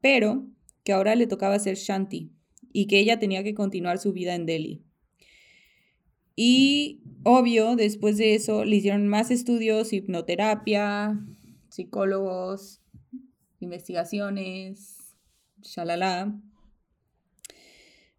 pero 0.00 0.48
que 0.82 0.90
ahora 0.90 1.14
le 1.14 1.28
tocaba 1.28 1.56
ser 1.60 1.76
Shanti 1.76 2.32
y 2.72 2.88
que 2.88 2.98
ella 2.98 3.20
tenía 3.20 3.44
que 3.44 3.54
continuar 3.54 3.98
su 3.98 4.12
vida 4.12 4.34
en 4.34 4.44
Delhi. 4.44 4.82
Y 6.34 7.04
obvio, 7.22 7.76
después 7.76 8.16
de 8.16 8.34
eso 8.34 8.64
le 8.64 8.74
hicieron 8.74 9.06
más 9.06 9.30
estudios, 9.30 9.92
hipnoterapia, 9.92 11.24
psicólogos, 11.68 12.82
investigaciones, 13.60 15.14
shalala, 15.62 16.42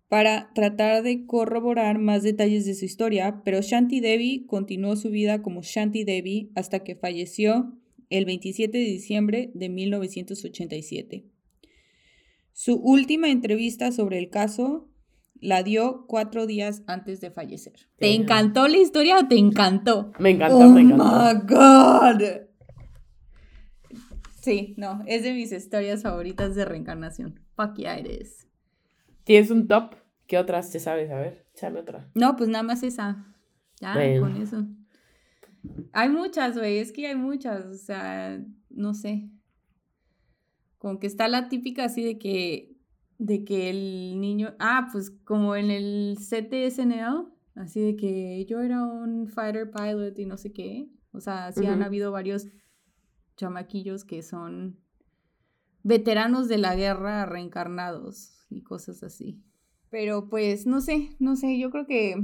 para 0.09 0.51
tratar 0.53 1.03
de 1.03 1.25
corroborar 1.25 1.99
más 1.99 2.23
detalles 2.23 2.65
de 2.65 2.73
su 2.73 2.83
historia, 2.83 3.41
pero 3.45 3.61
Shanti 3.61 3.99
Devi 4.01 4.45
continuó 4.47 4.95
su 4.95 5.11
vida 5.11 5.43
como 5.43 5.61
Shanti 5.61 6.03
Devi 6.03 6.51
hasta 6.55 6.79
que 6.79 6.95
falleció 6.95 7.77
el 8.09 8.25
27 8.25 8.75
de 8.75 8.83
diciembre 8.83 9.51
de 9.53 9.69
1987. 9.69 11.25
Su 12.53 12.75
última 12.75 13.29
entrevista 13.29 13.91
sobre 13.91 14.17
el 14.17 14.29
caso 14.31 14.89
la 15.39 15.61
dio 15.61 16.05
cuatro 16.07 16.47
días 16.47 16.81
antes 16.87 17.21
de 17.21 17.29
fallecer. 17.31 17.73
¿Te 17.97 18.13
encantó 18.13 18.67
la 18.67 18.77
historia 18.77 19.19
o 19.19 19.27
te 19.27 19.37
encantó? 19.37 20.11
Me 20.19 20.31
encantó, 20.31 20.69
me 20.69 20.81
encantó. 20.81 21.05
¡Oh, 21.05 21.33
my 21.33 22.19
God! 22.19 22.23
Sí, 24.41 24.73
no, 24.77 25.03
es 25.05 25.23
de 25.23 25.33
mis 25.33 25.51
historias 25.51 26.01
favoritas 26.01 26.55
de 26.55 26.65
reencarnación. 26.65 27.39
Fuck 27.55 27.75
yeah, 27.75 27.99
it 27.99 28.07
is. 28.07 28.48
¿Tienes 29.29 29.51
un 29.51 29.67
top? 29.67 29.93
¿Qué 30.25 30.39
otras 30.39 30.71
te 30.71 30.79
sabes? 30.79 31.11
A 31.11 31.19
ver, 31.19 31.45
échame 31.53 31.81
otra. 31.81 32.09
No, 32.15 32.35
pues 32.35 32.49
nada 32.49 32.63
más 32.63 32.81
esa. 32.81 33.27
Ya, 33.79 33.93
con 34.19 34.35
eso. 34.37 34.65
Hay 35.93 36.09
muchas, 36.09 36.57
güey, 36.57 36.79
es 36.79 36.91
que 36.91 37.05
hay 37.05 37.15
muchas, 37.15 37.63
o 37.67 37.75
sea, 37.75 38.43
no 38.71 38.95
sé. 38.95 39.29
Como 40.79 40.99
que 40.99 41.05
está 41.05 41.27
la 41.27 41.47
típica 41.47 41.83
así 41.83 42.03
de 42.03 42.17
que, 42.17 42.75
de 43.19 43.43
que 43.45 43.69
el 43.69 44.19
niño, 44.19 44.55
ah, 44.57 44.87
pues 44.91 45.11
como 45.11 45.55
en 45.55 45.69
el 45.69 46.17
CTSNL, 46.17 47.31
así 47.53 47.81
de 47.81 47.95
que 47.95 48.47
yo 48.47 48.61
era 48.61 48.83
un 48.83 49.27
fighter 49.27 49.69
pilot 49.69 50.17
y 50.17 50.25
no 50.25 50.37
sé 50.37 50.53
qué. 50.53 50.89
O 51.11 51.19
sea, 51.19 51.51
sí 51.51 51.67
han 51.67 51.83
habido 51.83 52.11
varios 52.11 52.47
chamaquillos 53.37 54.05
que 54.05 54.23
son 54.23 54.79
veteranos 55.83 56.47
de 56.47 56.57
la 56.57 56.75
guerra 56.75 57.27
reencarnados 57.27 58.38
y 58.49 58.61
cosas 58.61 59.03
así. 59.03 59.41
Pero 59.89 60.29
pues 60.29 60.67
no 60.67 60.81
sé, 60.81 61.15
no 61.19 61.35
sé, 61.35 61.57
yo 61.57 61.71
creo 61.71 61.85
que 61.85 62.15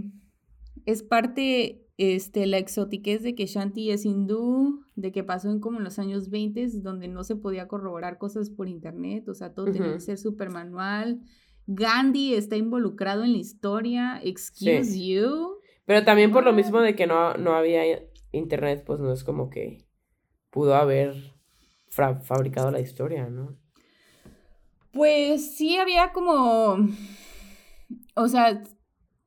es 0.86 1.04
parte 1.04 1.86
este, 1.98 2.46
la 2.46 2.58
exotiquez 2.58 3.24
de 3.24 3.36
que 3.36 3.46
Shanti 3.46 3.92
es 3.92 4.06
hindú, 4.06 4.84
de 4.96 5.12
que 5.12 5.24
pasó 5.24 5.50
en 5.50 5.60
como 5.60 5.78
en 5.78 5.84
los 5.84 5.98
años 5.98 6.30
20, 6.30 6.68
donde 6.82 7.08
no 7.08 7.24
se 7.24 7.36
podía 7.36 7.68
corroborar 7.68 8.18
cosas 8.18 8.50
por 8.50 8.68
internet, 8.68 9.28
o 9.30 9.34
sea, 9.34 9.54
todo 9.54 9.72
tenía 9.72 9.94
que 9.94 10.00
ser 10.02 10.18
súper 10.18 10.52
manual. 10.52 11.22
Gandhi 11.68 12.36
está 12.36 12.58
involucrado 12.58 13.24
en 13.24 13.32
la 13.32 13.40
historia, 13.40 14.20
excuse 14.24 15.00
you. 15.00 15.58
Pero 15.86 16.04
también 16.04 16.32
por 16.32 16.44
lo 16.44 16.54
mismo 16.54 16.82
de 16.82 16.96
que 16.96 17.08
no, 17.08 17.36
no 17.36 17.54
había 17.54 17.84
internet, 18.32 18.84
pues 18.86 19.00
no 19.00 19.12
es 19.12 19.24
como 19.24 19.50
que 19.50 19.88
pudo 20.50 20.76
haber 20.76 21.16
fabricado 21.90 22.72
la 22.72 22.82
historia, 22.82 23.30
¿no? 23.30 23.58
Pues 24.96 25.58
sí 25.58 25.76
había 25.76 26.14
como, 26.14 26.78
o 28.16 28.28
sea, 28.30 28.64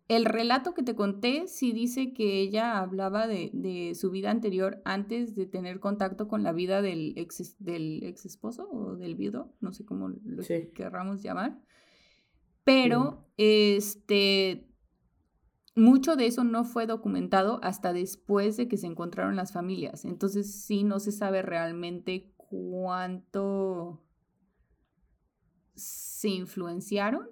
el 0.08 0.24
relato 0.24 0.72
que 0.72 0.82
te 0.82 0.96
conté 0.96 1.46
sí 1.46 1.72
dice 1.72 2.14
que 2.14 2.40
ella 2.40 2.78
hablaba 2.78 3.26
de, 3.26 3.92
su 3.94 4.10
vida 4.10 4.30
anterior 4.30 4.80
antes 4.86 5.36
de 5.36 5.44
tener 5.44 5.78
contacto 5.78 6.26
con 6.26 6.42
la 6.42 6.52
vida 6.52 6.80
del 6.80 7.12
ex, 7.18 7.54
del 7.58 8.02
ex 8.02 8.24
esposo 8.24 8.66
o 8.70 8.96
del 8.96 9.14
viudo, 9.14 9.52
no 9.60 9.74
sé 9.74 9.84
cómo 9.84 10.08
lo 10.08 10.42
querramos 10.74 11.22
llamar. 11.22 11.60
Pero, 12.64 13.28
este, 13.36 14.70
mucho 15.76 16.16
de 16.16 16.28
eso 16.28 16.44
no 16.44 16.64
fue 16.64 16.86
documentado 16.86 17.60
hasta 17.62 17.92
después 17.92 18.56
de 18.56 18.68
que 18.68 18.78
se 18.78 18.86
encontraron 18.86 19.36
las 19.36 19.52
familias. 19.52 20.06
Entonces 20.06 20.62
sí 20.64 20.82
no 20.82 20.98
se 20.98 21.12
sabe 21.12 21.42
realmente 21.42 22.32
cuánto 22.38 24.07
se 25.78 26.28
influenciaron 26.28 27.28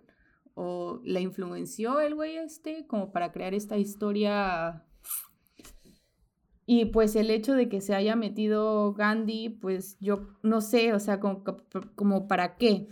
o 0.55 1.03
la 1.05 1.21
influenció 1.21 2.01
el 2.01 2.15
güey 2.15 2.37
este 2.37 2.87
como 2.87 3.13
para 3.13 3.31
crear 3.31 3.53
esta 3.53 3.77
historia. 3.77 4.85
Y 6.65 6.87
pues 6.87 7.15
el 7.15 7.31
hecho 7.31 7.53
de 7.55 7.69
que 7.69 7.81
se 7.81 7.95
haya 7.95 8.17
metido 8.17 8.95
Gandhi, 8.95 9.51
pues 9.51 9.99
yo 10.01 10.27
no 10.43 10.61
sé, 10.61 10.95
o 10.95 10.99
sea, 10.99 11.21
como, 11.21 11.45
como 11.95 12.27
para 12.27 12.57
qué. 12.57 12.89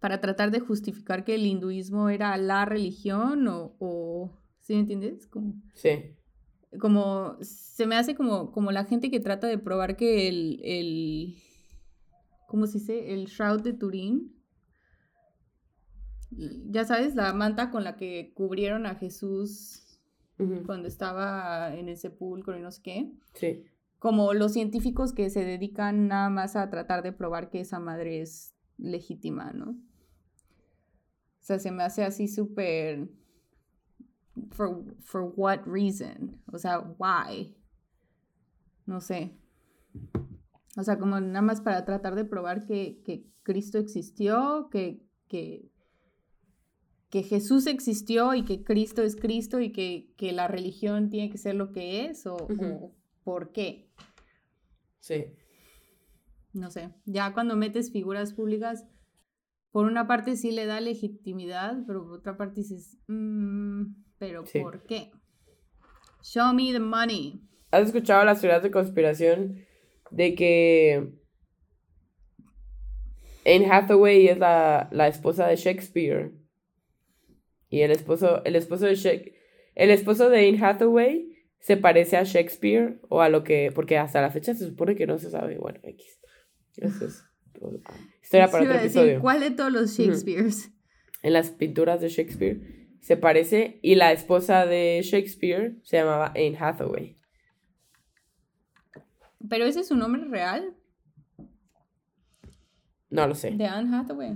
Para 0.00 0.20
tratar 0.20 0.52
de 0.52 0.60
justificar 0.60 1.24
que 1.24 1.34
el 1.34 1.44
hinduismo 1.44 2.08
era 2.08 2.36
la 2.36 2.64
religión 2.64 3.48
o, 3.48 3.74
o 3.80 4.30
¿sí 4.60 4.74
me 4.74 4.80
entiendes? 4.80 5.26
Como, 5.26 5.54
sí. 5.74 6.14
Como, 6.78 7.36
se 7.40 7.86
me 7.86 7.96
hace 7.96 8.14
como, 8.14 8.52
como 8.52 8.70
la 8.70 8.84
gente 8.84 9.10
que 9.10 9.18
trata 9.18 9.48
de 9.48 9.58
probar 9.58 9.96
que 9.96 10.28
el, 10.28 10.60
el 10.62 11.36
¿cómo 12.46 12.66
se 12.66 12.78
dice? 12.78 13.12
El 13.12 13.26
Shroud 13.26 13.62
de 13.62 13.72
Turín 13.72 14.37
ya 16.30 16.84
sabes, 16.84 17.14
la 17.14 17.32
manta 17.32 17.70
con 17.70 17.84
la 17.84 17.96
que 17.96 18.32
cubrieron 18.34 18.86
a 18.86 18.94
Jesús 18.94 19.84
cuando 20.66 20.86
estaba 20.86 21.74
en 21.74 21.88
el 21.88 21.96
sepulcro 21.96 22.56
y 22.56 22.60
no 22.60 22.70
sé 22.70 22.82
qué. 22.82 23.12
Sí. 23.34 23.64
Como 23.98 24.34
los 24.34 24.52
científicos 24.52 25.12
que 25.12 25.30
se 25.30 25.44
dedican 25.44 26.06
nada 26.06 26.30
más 26.30 26.54
a 26.54 26.70
tratar 26.70 27.02
de 27.02 27.12
probar 27.12 27.50
que 27.50 27.60
esa 27.60 27.80
madre 27.80 28.20
es 28.20 28.54
legítima, 28.76 29.52
¿no? 29.52 29.70
O 29.70 29.76
sea, 31.40 31.58
se 31.58 31.72
me 31.72 31.82
hace 31.82 32.04
así 32.04 32.28
súper... 32.28 33.08
For, 34.52 34.84
for 35.00 35.32
what 35.34 35.62
reason? 35.66 36.40
O 36.52 36.58
sea, 36.58 36.78
why? 36.78 37.56
No 38.86 39.00
sé. 39.00 39.36
O 40.76 40.84
sea, 40.84 40.96
como 40.96 41.18
nada 41.18 41.42
más 41.42 41.60
para 41.60 41.84
tratar 41.84 42.14
de 42.14 42.24
probar 42.24 42.64
que, 42.64 43.02
que 43.04 43.26
Cristo 43.42 43.78
existió, 43.78 44.68
que, 44.70 45.02
que 45.26 45.72
que 47.10 47.22
Jesús 47.22 47.66
existió 47.66 48.34
y 48.34 48.44
que 48.44 48.62
Cristo 48.62 49.02
es 49.02 49.16
Cristo 49.16 49.60
y 49.60 49.72
que, 49.72 50.32
la 50.32 50.48
religión 50.48 51.10
tiene 51.10 51.30
que 51.30 51.38
ser 51.38 51.54
lo 51.54 51.72
que 51.72 52.06
es 52.06 52.26
o, 52.26 52.36
por 53.24 53.52
qué. 53.52 53.90
Sí. 55.00 55.26
No 56.52 56.70
sé, 56.70 56.90
ya 57.04 57.32
cuando 57.34 57.56
metes 57.56 57.92
figuras 57.92 58.32
públicas, 58.32 58.84
por 59.70 59.86
una 59.86 60.06
parte 60.06 60.36
sí 60.36 60.50
le 60.50 60.66
da 60.66 60.80
legitimidad, 60.80 61.78
pero 61.86 62.04
por 62.04 62.18
otra 62.18 62.36
parte 62.36 62.60
dices, 62.62 62.98
mm, 63.06 63.84
pero 64.18 64.44
¿por 64.62 64.84
qué? 64.84 65.10
Show 66.22 66.52
me 66.52 66.72
the 66.72 66.80
money. 66.80 67.40
¿Has 67.70 67.86
escuchado 67.86 68.24
las 68.24 68.40
teorías 68.40 68.62
de 68.62 68.70
conspiración 68.70 69.58
de 70.10 70.34
que 70.34 71.12
Anne 73.46 73.70
Hathaway 73.70 74.28
es 74.28 74.38
la, 74.38 74.88
la 74.90 75.08
esposa 75.08 75.46
de 75.46 75.56
Shakespeare. 75.56 76.32
Y 77.70 77.82
el 77.82 77.90
esposo, 77.90 78.42
el 78.44 78.56
esposo 78.56 78.86
de 78.86 79.34
el 79.74 79.90
esposo 79.90 80.30
de 80.30 80.48
Anne 80.48 80.58
Hathaway 80.64 81.28
se 81.60 81.76
parece 81.76 82.16
a 82.16 82.24
Shakespeare 82.24 83.00
o 83.08 83.20
a 83.20 83.28
lo 83.28 83.44
que, 83.44 83.70
porque 83.74 83.98
hasta 83.98 84.20
la 84.20 84.30
fecha 84.30 84.54
se 84.54 84.66
supone 84.66 84.94
que 84.96 85.06
no 85.06 85.18
se 85.18 85.30
sabe. 85.30 85.58
Bueno, 85.58 85.80
X. 85.82 86.20
Eso 86.76 87.06
es 87.06 87.24
todo. 87.58 87.80
historia 88.22 88.48
para 88.48 88.64
Sí, 88.64 88.70
otro 88.70 88.82
decir. 88.82 89.18
¿Cuál 89.20 89.40
de 89.40 89.50
todos 89.50 89.72
los 89.72 89.90
Shakespeares? 89.90 90.70
En 91.22 91.32
las 91.32 91.50
pinturas 91.50 92.00
de 92.00 92.08
Shakespeare 92.08 92.60
se 93.00 93.16
parece 93.16 93.78
y 93.82 93.96
la 93.96 94.12
esposa 94.12 94.66
de 94.66 95.00
Shakespeare 95.02 95.76
se 95.82 95.96
llamaba 95.98 96.28
Anne 96.28 96.56
Hathaway. 96.58 97.18
Pero 99.48 99.64
ese 99.66 99.80
es 99.80 99.88
su 99.88 99.96
nombre 99.96 100.24
real, 100.24 100.74
No 103.10 103.26
lo 103.26 103.34
sé. 103.34 103.50
de 103.52 103.66
Anne 103.66 103.96
Hathaway. 103.96 104.34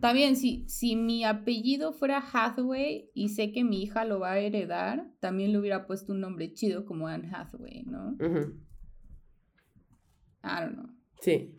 También, 0.00 0.34
si, 0.34 0.64
si 0.68 0.96
mi 0.96 1.24
apellido 1.24 1.92
fuera 1.92 2.18
Hathaway 2.18 3.10
y 3.14 3.28
sé 3.28 3.52
que 3.52 3.62
mi 3.62 3.82
hija 3.82 4.04
lo 4.04 4.18
va 4.18 4.32
a 4.32 4.38
heredar, 4.40 5.08
también 5.20 5.52
le 5.52 5.58
hubiera 5.58 5.86
puesto 5.86 6.12
un 6.12 6.20
nombre 6.20 6.52
chido 6.52 6.84
como 6.84 7.06
Anne 7.06 7.30
Hathaway, 7.32 7.84
¿no? 7.84 8.16
Ujú. 8.18 8.56
I 10.42 10.60
don't 10.60 10.74
know. 10.74 10.86
Sí. 11.20 11.54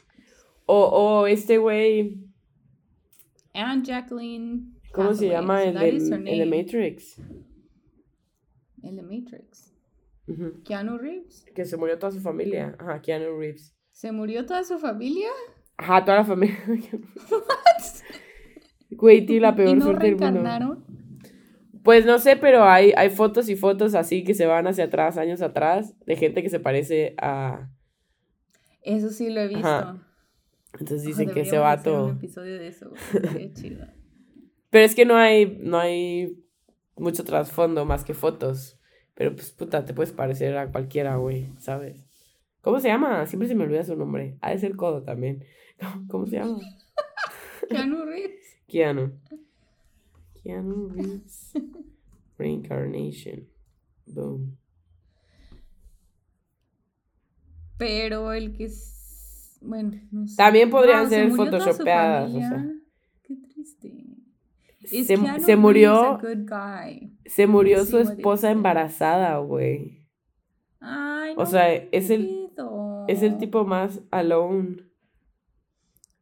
O, 0.65 0.75
o 1.21 1.27
este 1.27 1.57
güey, 1.57 2.19
Anne 3.53 3.83
Jacqueline. 3.85 4.73
¿cómo 4.91 5.13
se 5.13 5.33
Hathaway, 5.33 5.71
llama? 5.71 5.99
so 5.99 6.15
El 6.15 6.23
de, 6.25 6.31
el 6.43 6.49
de. 6.49 6.57
Matrix. 6.57 7.21
El 8.81 8.95
de 8.97 9.03
Matrix. 9.03 9.73
Keanu 10.65 10.97
Reeves. 10.97 11.45
Que 11.55 11.63
se 11.63 11.77
murió 11.77 11.97
toda 11.97 12.11
su 12.11 12.19
familia. 12.19 12.75
Ajá, 12.77 13.01
Keanu 13.01 13.37
Reeves. 13.39 13.73
¿Se 13.91 14.11
murió 14.11 14.45
toda 14.45 14.63
su 14.65 14.79
familia? 14.79 15.29
Ajá, 15.77 16.03
toda 16.03 16.17
la 16.17 16.25
familia. 16.25 16.57
Güey, 18.95 19.25
tiene 19.25 19.41
la 19.41 19.49
¿Y 19.49 19.55
peor 19.55 19.77
no 19.77 19.85
suerte 19.85 20.05
del 20.07 20.17
mundo. 20.17 20.83
Pues 21.83 22.05
no 22.05 22.17
sé, 22.19 22.37
pero 22.37 22.63
hay, 22.63 22.93
hay 22.95 23.09
fotos 23.09 23.49
y 23.49 23.55
fotos 23.55 23.93
así 23.93 24.23
que 24.23 24.33
se 24.33 24.45
van 24.45 24.67
hacia 24.67 24.85
atrás, 24.85 25.17
años 25.17 25.41
atrás, 25.41 25.93
de 26.05 26.15
gente 26.15 26.41
que 26.41 26.49
se 26.49 26.59
parece 26.59 27.13
a... 27.17 27.69
Eso 28.81 29.09
sí 29.09 29.29
lo 29.29 29.41
he 29.41 29.47
visto. 29.49 29.67
Ajá. 29.67 30.07
Entonces 30.73 31.03
dicen 31.03 31.29
que 31.31 31.41
ese 31.41 31.57
vato... 31.57 32.05
un 32.05 32.17
episodio 32.17 32.57
de 32.57 32.67
eso. 32.67 32.91
chido. 33.53 33.85
Pero 34.69 34.85
es 34.85 34.95
que 34.95 35.05
no 35.05 35.15
hay, 35.15 35.57
no 35.61 35.77
hay 35.77 36.43
mucho 36.95 37.23
trasfondo 37.23 37.85
más 37.85 38.03
que 38.03 38.13
fotos. 38.13 38.79
Pero 39.13 39.35
pues 39.35 39.51
puta, 39.51 39.85
te 39.85 39.93
puedes 39.93 40.11
parecer 40.11 40.57
a 40.57 40.71
cualquiera, 40.71 41.17
güey, 41.17 41.49
¿sabes? 41.59 42.03
¿Cómo 42.61 42.79
se 42.79 42.87
llama? 42.87 43.25
Siempre 43.27 43.47
se 43.47 43.55
me 43.55 43.65
olvida 43.65 43.83
su 43.83 43.95
nombre. 43.95 44.37
Ha 44.41 44.51
de 44.51 44.57
ser 44.57 44.75
Codo 44.75 45.03
también. 45.03 45.43
¿Cómo, 45.79 46.05
cómo 46.09 46.25
se 46.25 46.37
llama? 46.37 46.59
Keanu 47.69 48.05
Reeves. 48.05 48.42
Keanu. 48.73 49.11
Keanu 50.41 50.89
Reeves. 50.89 51.53
Reincarnation. 52.39 53.47
Boom. 54.07 54.57
Pero 57.77 58.33
el 58.33 58.51
que 58.57 58.65
es. 58.65 59.59
Bueno, 59.61 59.91
no 60.11 60.27
sé. 60.27 60.35
También 60.35 60.71
podrían 60.71 61.07
ser 61.07 61.29
photoshopeadas, 61.31 62.33
o 62.33 62.39
sea. 62.39 62.65
Qué 63.21 63.35
triste. 63.35 63.93
Es 64.81 65.05
Se, 65.07 65.17
Keanu 65.17 65.39
se 65.39 65.55
murió, 65.55 66.19
se 67.25 67.45
murió 67.47 67.85
su 67.85 67.99
esposa 67.99 68.49
embarazada, 68.49 69.37
güey. 69.37 70.09
Ay, 70.79 71.35
O 71.37 71.41
no 71.41 71.45
sea, 71.45 71.71
es 71.73 72.09
el, 72.09 72.49
es 73.07 73.21
el 73.21 73.37
tipo 73.37 73.65
más 73.65 74.01
alone. 74.09 74.83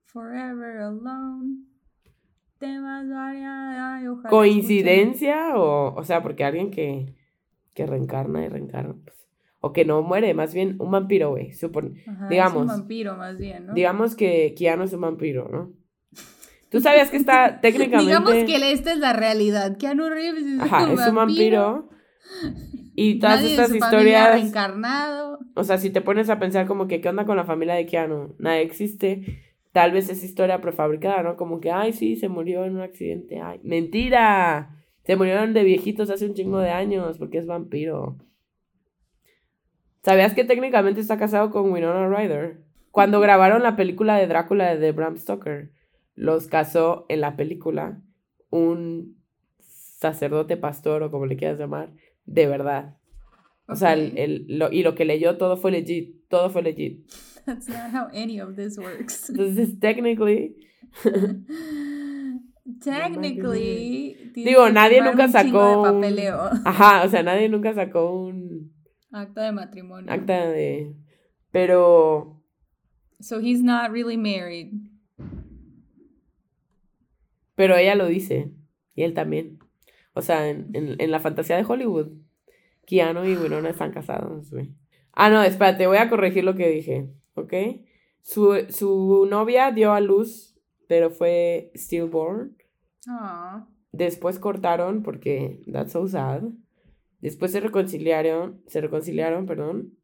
Forever 0.05 0.81
alone. 0.81 1.70
Temas 2.61 3.09
variadas. 3.09 4.03
y 4.03 4.07
ojalá 4.07 4.29
¿Coincidencia? 4.29 5.55
O, 5.57 5.93
o 5.95 6.03
sea, 6.05 6.23
porque 6.23 6.45
alguien 6.45 6.71
que, 6.71 7.13
que 7.73 7.85
reencarna 7.85 8.45
y 8.45 8.47
reencarna. 8.47 8.95
pues, 9.03 9.17
o 9.59 9.73
que 9.73 9.83
no 9.85 10.01
muere, 10.01 10.33
más 10.33 10.53
bien 10.53 10.75
un 10.79 10.91
vampiro, 10.91 11.31
güey. 11.31 11.51
supone- 11.51 11.89
escuchen. 11.97 12.13
Ajá, 12.15 12.27
digamos. 12.29 12.55
Es 12.67 12.71
un 12.73 12.79
vampiro, 12.79 13.17
más 13.17 13.37
bien, 13.37 13.65
¿no? 13.67 13.73
Digamos 13.73 14.15
que 14.15 14.55
Keanu 14.57 14.83
es 14.83 14.93
un 14.93 15.01
vampiro, 15.01 15.49
¿no? 15.51 15.71
Tú 16.69 16.79
sabías 16.79 17.09
que 17.11 17.17
está 17.17 17.59
técnicamente. 17.61 18.05
Digamos 18.05 18.33
que 18.33 18.71
esta 18.71 18.93
es 18.93 18.99
la 18.99 19.13
realidad. 19.13 19.77
Keanu 19.77 20.07
Reeves 20.09 20.45
es, 20.45 20.59
Ajá, 20.61 20.85
un, 20.85 20.99
es 20.99 21.07
un 21.07 21.15
vampiro. 21.15 21.89
Y 22.95 23.15
todas 23.19 23.35
Nadie 23.37 23.47
de 23.49 23.53
estas 23.55 23.69
su 23.69 23.75
historias. 23.75 24.33
reencarnado. 24.35 25.39
O 25.55 25.63
sea, 25.63 25.77
si 25.77 25.89
te 25.89 26.01
pones 26.01 26.29
a 26.29 26.39
pensar 26.39 26.65
como 26.67 26.87
que 26.87 27.01
qué 27.01 27.09
onda 27.09 27.25
con 27.25 27.35
la 27.37 27.43
familia 27.43 27.73
de 27.75 27.85
Keanu, 27.85 28.35
nada 28.39 28.59
existe. 28.59 29.43
Tal 29.71 29.91
vez 29.91 30.09
es 30.09 30.23
historia 30.23 30.59
prefabricada, 30.61 31.23
¿no? 31.23 31.37
Como 31.37 31.59
que, 31.61 31.71
ay, 31.71 31.93
sí, 31.93 32.15
se 32.17 32.27
murió 32.29 32.65
en 32.65 32.75
un 32.75 32.81
accidente. 32.81 33.39
Ay, 33.41 33.59
mentira. 33.63 34.83
Se 35.05 35.15
murieron 35.15 35.53
de 35.53 35.63
viejitos 35.63 36.09
hace 36.09 36.25
un 36.25 36.33
chingo 36.33 36.59
de 36.59 36.69
años 36.71 37.17
porque 37.17 37.37
es 37.37 37.47
vampiro. 37.47 38.17
¿Sabías 40.03 40.33
que 40.33 40.43
técnicamente 40.43 40.99
está 41.01 41.17
casado 41.17 41.51
con 41.51 41.71
Winona 41.71 42.07
Ryder? 42.09 42.57
Cuando 42.91 43.19
grabaron 43.19 43.63
la 43.63 43.75
película 43.75 44.17
de 44.17 44.27
Drácula 44.27 44.75
de 44.75 44.91
Bram 44.91 45.15
Stoker, 45.17 45.71
los 46.15 46.47
casó 46.47 47.05
en 47.07 47.21
la 47.21 47.35
película 47.37 48.01
un 48.49 49.17
sacerdote 49.59 50.57
pastor 50.57 51.03
o 51.03 51.11
como 51.11 51.25
le 51.25 51.37
quieras 51.37 51.59
llamar, 51.59 51.91
de 52.25 52.47
verdad. 52.47 52.97
O 53.67 53.75
sea, 53.75 53.93
el, 53.93 54.17
el- 54.17 54.45
lo, 54.49 54.71
y 54.71 54.83
lo 54.83 54.95
que 54.95 55.05
leyó 55.05 55.37
todo 55.37 55.55
fue 55.55 55.71
legit, 55.71 56.27
todo 56.27 56.49
fue 56.49 56.63
legit. 56.63 57.07
That's 57.45 57.67
not 57.67 57.91
how 57.91 58.07
any 58.13 58.39
of 58.39 58.55
this 58.55 58.77
works. 58.77 59.29
Entonces, 59.29 59.79
technically, 59.79 60.55
Technically. 62.83 64.15
tienes 64.33 64.45
Digo, 64.53 64.69
nadie 64.69 65.01
nunca 65.01 65.27
sacó 65.27 65.81
un- 65.83 66.03
ajá, 66.65 67.03
o 67.03 67.09
sea, 67.09 67.23
nadie 67.23 67.49
nunca 67.49 67.73
sacó 67.73 68.11
un 68.13 68.71
Acta 69.11 69.43
de 69.43 69.51
matrimonio. 69.51 70.11
acta 70.11 70.47
de... 70.47 70.95
Pero, 71.51 72.41
So 73.19 73.39
he's 73.39 73.61
not 73.61 73.91
really 73.91 74.15
married. 74.17 74.71
pero 77.55 77.75
ella 77.75 77.95
lo 77.95 78.07
dice, 78.07 78.51
y 78.95 79.03
él 79.03 79.13
también. 79.13 79.59
O 80.13 80.21
sea, 80.21 80.49
en, 80.49 80.69
en, 80.73 80.95
en 80.99 81.11
la 81.11 81.19
fantasía 81.19 81.57
de 81.57 81.65
Hollywood, 81.65 82.07
Keanu 82.85 83.25
y 83.25 83.35
Winona 83.35 83.69
están 83.69 83.91
casados. 83.91 84.51
Ah, 85.13 85.29
no, 85.29 85.43
espérate, 85.43 85.87
voy 85.87 85.97
a 85.97 86.09
corregir 86.09 86.43
lo 86.43 86.55
que 86.55 86.69
dije, 86.69 87.09
¿ok? 87.35 87.53
Su, 88.21 88.65
su 88.69 89.27
novia 89.29 89.71
dio 89.71 89.93
a 89.93 89.99
luz, 89.99 90.55
pero 90.87 91.09
fue 91.09 91.71
stillborn. 91.75 92.55
Aw. 93.07 93.65
Después 93.91 94.39
cortaron 94.39 95.03
porque 95.03 95.61
that's 95.71 95.93
so 95.93 96.07
sad. 96.07 96.43
Después 97.19 97.51
se 97.51 97.59
reconciliaron, 97.59 98.61
se 98.67 98.81
reconciliaron, 98.81 99.45
perdón. 99.45 99.97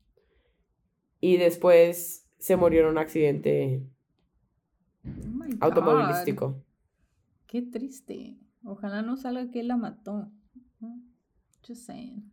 Y 1.19 1.37
después 1.37 2.27
se 2.37 2.55
murió 2.57 2.81
en 2.81 2.87
un 2.87 2.97
accidente 2.97 3.87
Oh 5.59 5.65
automovilístico. 5.65 6.63
Qué 7.47 7.61
triste. 7.61 8.37
Ojalá 8.63 9.01
no 9.01 9.17
salga 9.17 9.49
que 9.49 9.61
él 9.61 9.69
la 9.69 9.77
mató. 9.77 10.31
¿no? 10.79 11.01
Just 11.65 11.85
saying. 11.85 12.31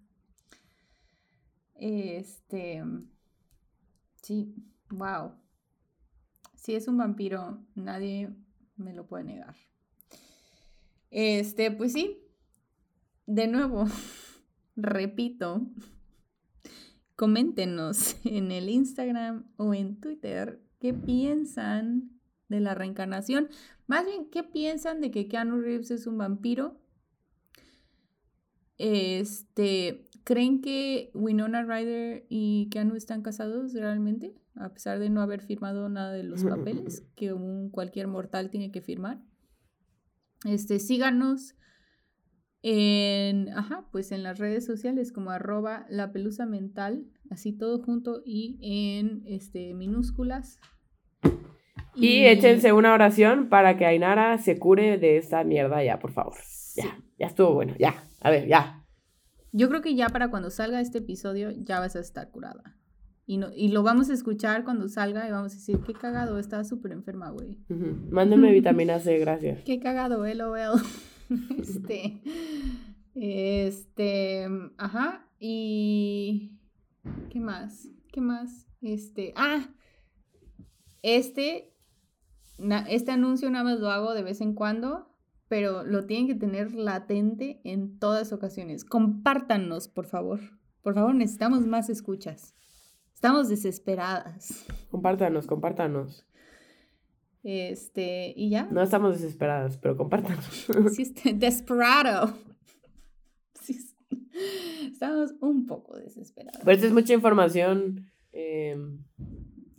Este. 1.74 2.82
Sí, 4.22 4.54
wow. 4.98 5.32
Si 6.54 6.74
es 6.74 6.88
un 6.88 6.98
vampiro, 6.98 7.62
nadie 7.74 8.30
me 8.76 8.92
lo 8.92 9.06
puede 9.06 9.24
negar. 9.24 9.54
Este, 11.10 11.70
pues 11.70 11.92
sí. 11.92 12.20
De 13.26 13.46
nuevo, 13.46 13.86
repito. 14.76 15.66
Coméntenos 17.16 18.16
en 18.24 18.50
el 18.50 18.68
Instagram 18.68 19.46
o 19.56 19.74
en 19.74 20.00
Twitter 20.00 20.60
qué 20.80 20.92
piensan 20.92 22.10
de 22.48 22.60
la 22.60 22.74
reencarnación. 22.74 23.48
Más 23.86 24.04
bien, 24.04 24.28
¿qué 24.30 24.42
piensan 24.42 25.00
de 25.00 25.10
que 25.10 25.28
Keanu 25.28 25.60
Reeves 25.60 25.90
es 25.90 26.06
un 26.06 26.18
vampiro? 26.18 26.76
Este, 28.78 30.08
¿creen 30.24 30.60
que 30.60 31.10
Winona 31.14 31.62
Ryder 31.62 32.26
y 32.28 32.68
Keanu 32.70 32.96
están 32.96 33.22
casados 33.22 33.74
realmente? 33.74 34.34
A 34.56 34.70
pesar 34.70 34.98
de 34.98 35.10
no 35.10 35.20
haber 35.20 35.42
firmado 35.42 35.88
nada 35.88 36.12
de 36.12 36.22
los 36.22 36.44
papeles 36.44 37.06
que 37.16 37.32
un 37.32 37.70
cualquier 37.70 38.08
mortal 38.08 38.50
tiene 38.50 38.72
que 38.72 38.80
firmar. 38.80 39.22
Este, 40.44 40.78
síganos 40.78 41.54
en, 42.62 43.50
ajá, 43.50 43.86
pues 43.92 44.12
en 44.12 44.22
las 44.22 44.38
redes 44.38 44.64
sociales 44.64 45.12
como 45.12 45.30
arroba 45.30 45.86
la 45.88 46.12
pelusa 46.12 46.46
mental, 46.46 47.06
así 47.30 47.52
todo 47.52 47.82
junto 47.82 48.22
y 48.24 48.58
en 48.62 49.22
este, 49.26 49.74
minúsculas. 49.74 50.60
Y 51.94 52.24
échense 52.24 52.72
una 52.72 52.92
oración 52.92 53.48
para 53.48 53.76
que 53.76 53.86
Ainara 53.86 54.38
se 54.38 54.58
cure 54.58 54.98
de 54.98 55.16
esta 55.16 55.44
mierda 55.44 55.84
ya, 55.84 55.98
por 55.98 56.12
favor. 56.12 56.36
Ya, 56.74 56.98
ya 57.18 57.26
estuvo 57.26 57.54
bueno, 57.54 57.74
ya. 57.78 58.04
A 58.20 58.30
ver, 58.30 58.48
ya. 58.48 58.83
Yo 59.56 59.68
creo 59.68 59.82
que 59.82 59.94
ya 59.94 60.08
para 60.08 60.30
cuando 60.30 60.50
salga 60.50 60.80
este 60.80 60.98
episodio 60.98 61.52
ya 61.52 61.78
vas 61.78 61.94
a 61.94 62.00
estar 62.00 62.28
curada. 62.32 62.76
Y, 63.24 63.38
no, 63.38 63.50
y 63.54 63.68
lo 63.68 63.82
vamos 63.84 64.10
a 64.10 64.12
escuchar 64.12 64.64
cuando 64.64 64.88
salga 64.88 65.26
y 65.28 65.30
vamos 65.30 65.52
a 65.52 65.54
decir, 65.54 65.78
qué 65.86 65.92
cagado, 65.94 66.38
estaba 66.40 66.64
súper 66.64 66.90
enferma, 66.90 67.30
güey. 67.30 67.60
Ujú. 67.70 68.08
Mándenme 68.10 68.52
vitamina 68.52 68.98
C, 68.98 69.16
gracias. 69.18 69.62
Qué 69.64 69.78
cagado, 69.78 70.26
LOL. 70.26 70.82
este. 71.58 72.20
Este. 73.14 74.46
Ajá. 74.76 75.26
Y. 75.38 76.58
¿Qué 77.30 77.38
más? 77.40 77.88
¿Qué 78.12 78.20
más? 78.20 78.66
Este. 78.82 79.32
Ah. 79.36 79.68
Este. 81.02 81.72
na- 82.58 82.86
este 82.88 83.12
anuncio 83.12 83.48
nada 83.50 83.64
más 83.64 83.78
lo 83.80 83.90
hago 83.90 84.14
de 84.14 84.22
vez 84.22 84.40
en 84.40 84.54
cuando. 84.54 85.13
Pero 85.48 85.84
lo 85.84 86.06
tienen 86.06 86.26
que 86.26 86.34
tener 86.34 86.74
latente 86.74 87.60
en 87.64 87.98
todas 87.98 88.32
ocasiones. 88.32 88.84
Compártanos, 88.84 89.88
por 89.88 90.06
favor. 90.06 90.40
Por 90.82 90.94
favor, 90.94 91.14
necesitamos 91.14 91.66
más 91.66 91.88
escuchas. 91.90 92.54
Estamos 93.14 93.48
desesperadas. 93.48 94.66
Compártanos, 94.90 95.46
compártanos. 95.46 96.26
Este. 97.42 98.32
¿Y 98.36 98.50
ya? 98.50 98.64
No 98.70 98.82
estamos 98.82 99.20
desesperadas, 99.20 99.76
pero 99.76 99.96
compártanos. 99.96 100.66
Sí, 100.94 101.02
este, 101.02 101.34
desperado. 101.34 102.34
Sí, 103.60 103.78
estamos 104.90 105.34
un 105.40 105.66
poco 105.66 105.96
desesperados. 105.96 106.60
Pero 106.64 106.72
esta 106.72 106.86
es 106.86 106.92
mucha 106.92 107.12
información 107.12 108.10
eh, 108.32 108.76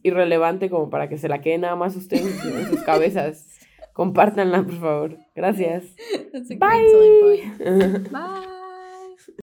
irrelevante 0.04 0.70
como 0.70 0.90
para 0.90 1.10
que 1.10 1.18
se 1.18 1.28
la 1.28 1.42
queden 1.42 1.62
nada 1.62 1.76
más 1.76 1.96
ustedes 1.96 2.44
en 2.46 2.68
sus 2.68 2.82
cabezas. 2.82 3.50
Compártanla, 3.96 4.62
por 4.62 4.76
favor. 4.76 5.18
Gracias. 5.34 5.86
Point. 6.60 8.12
Bye. 8.12 8.55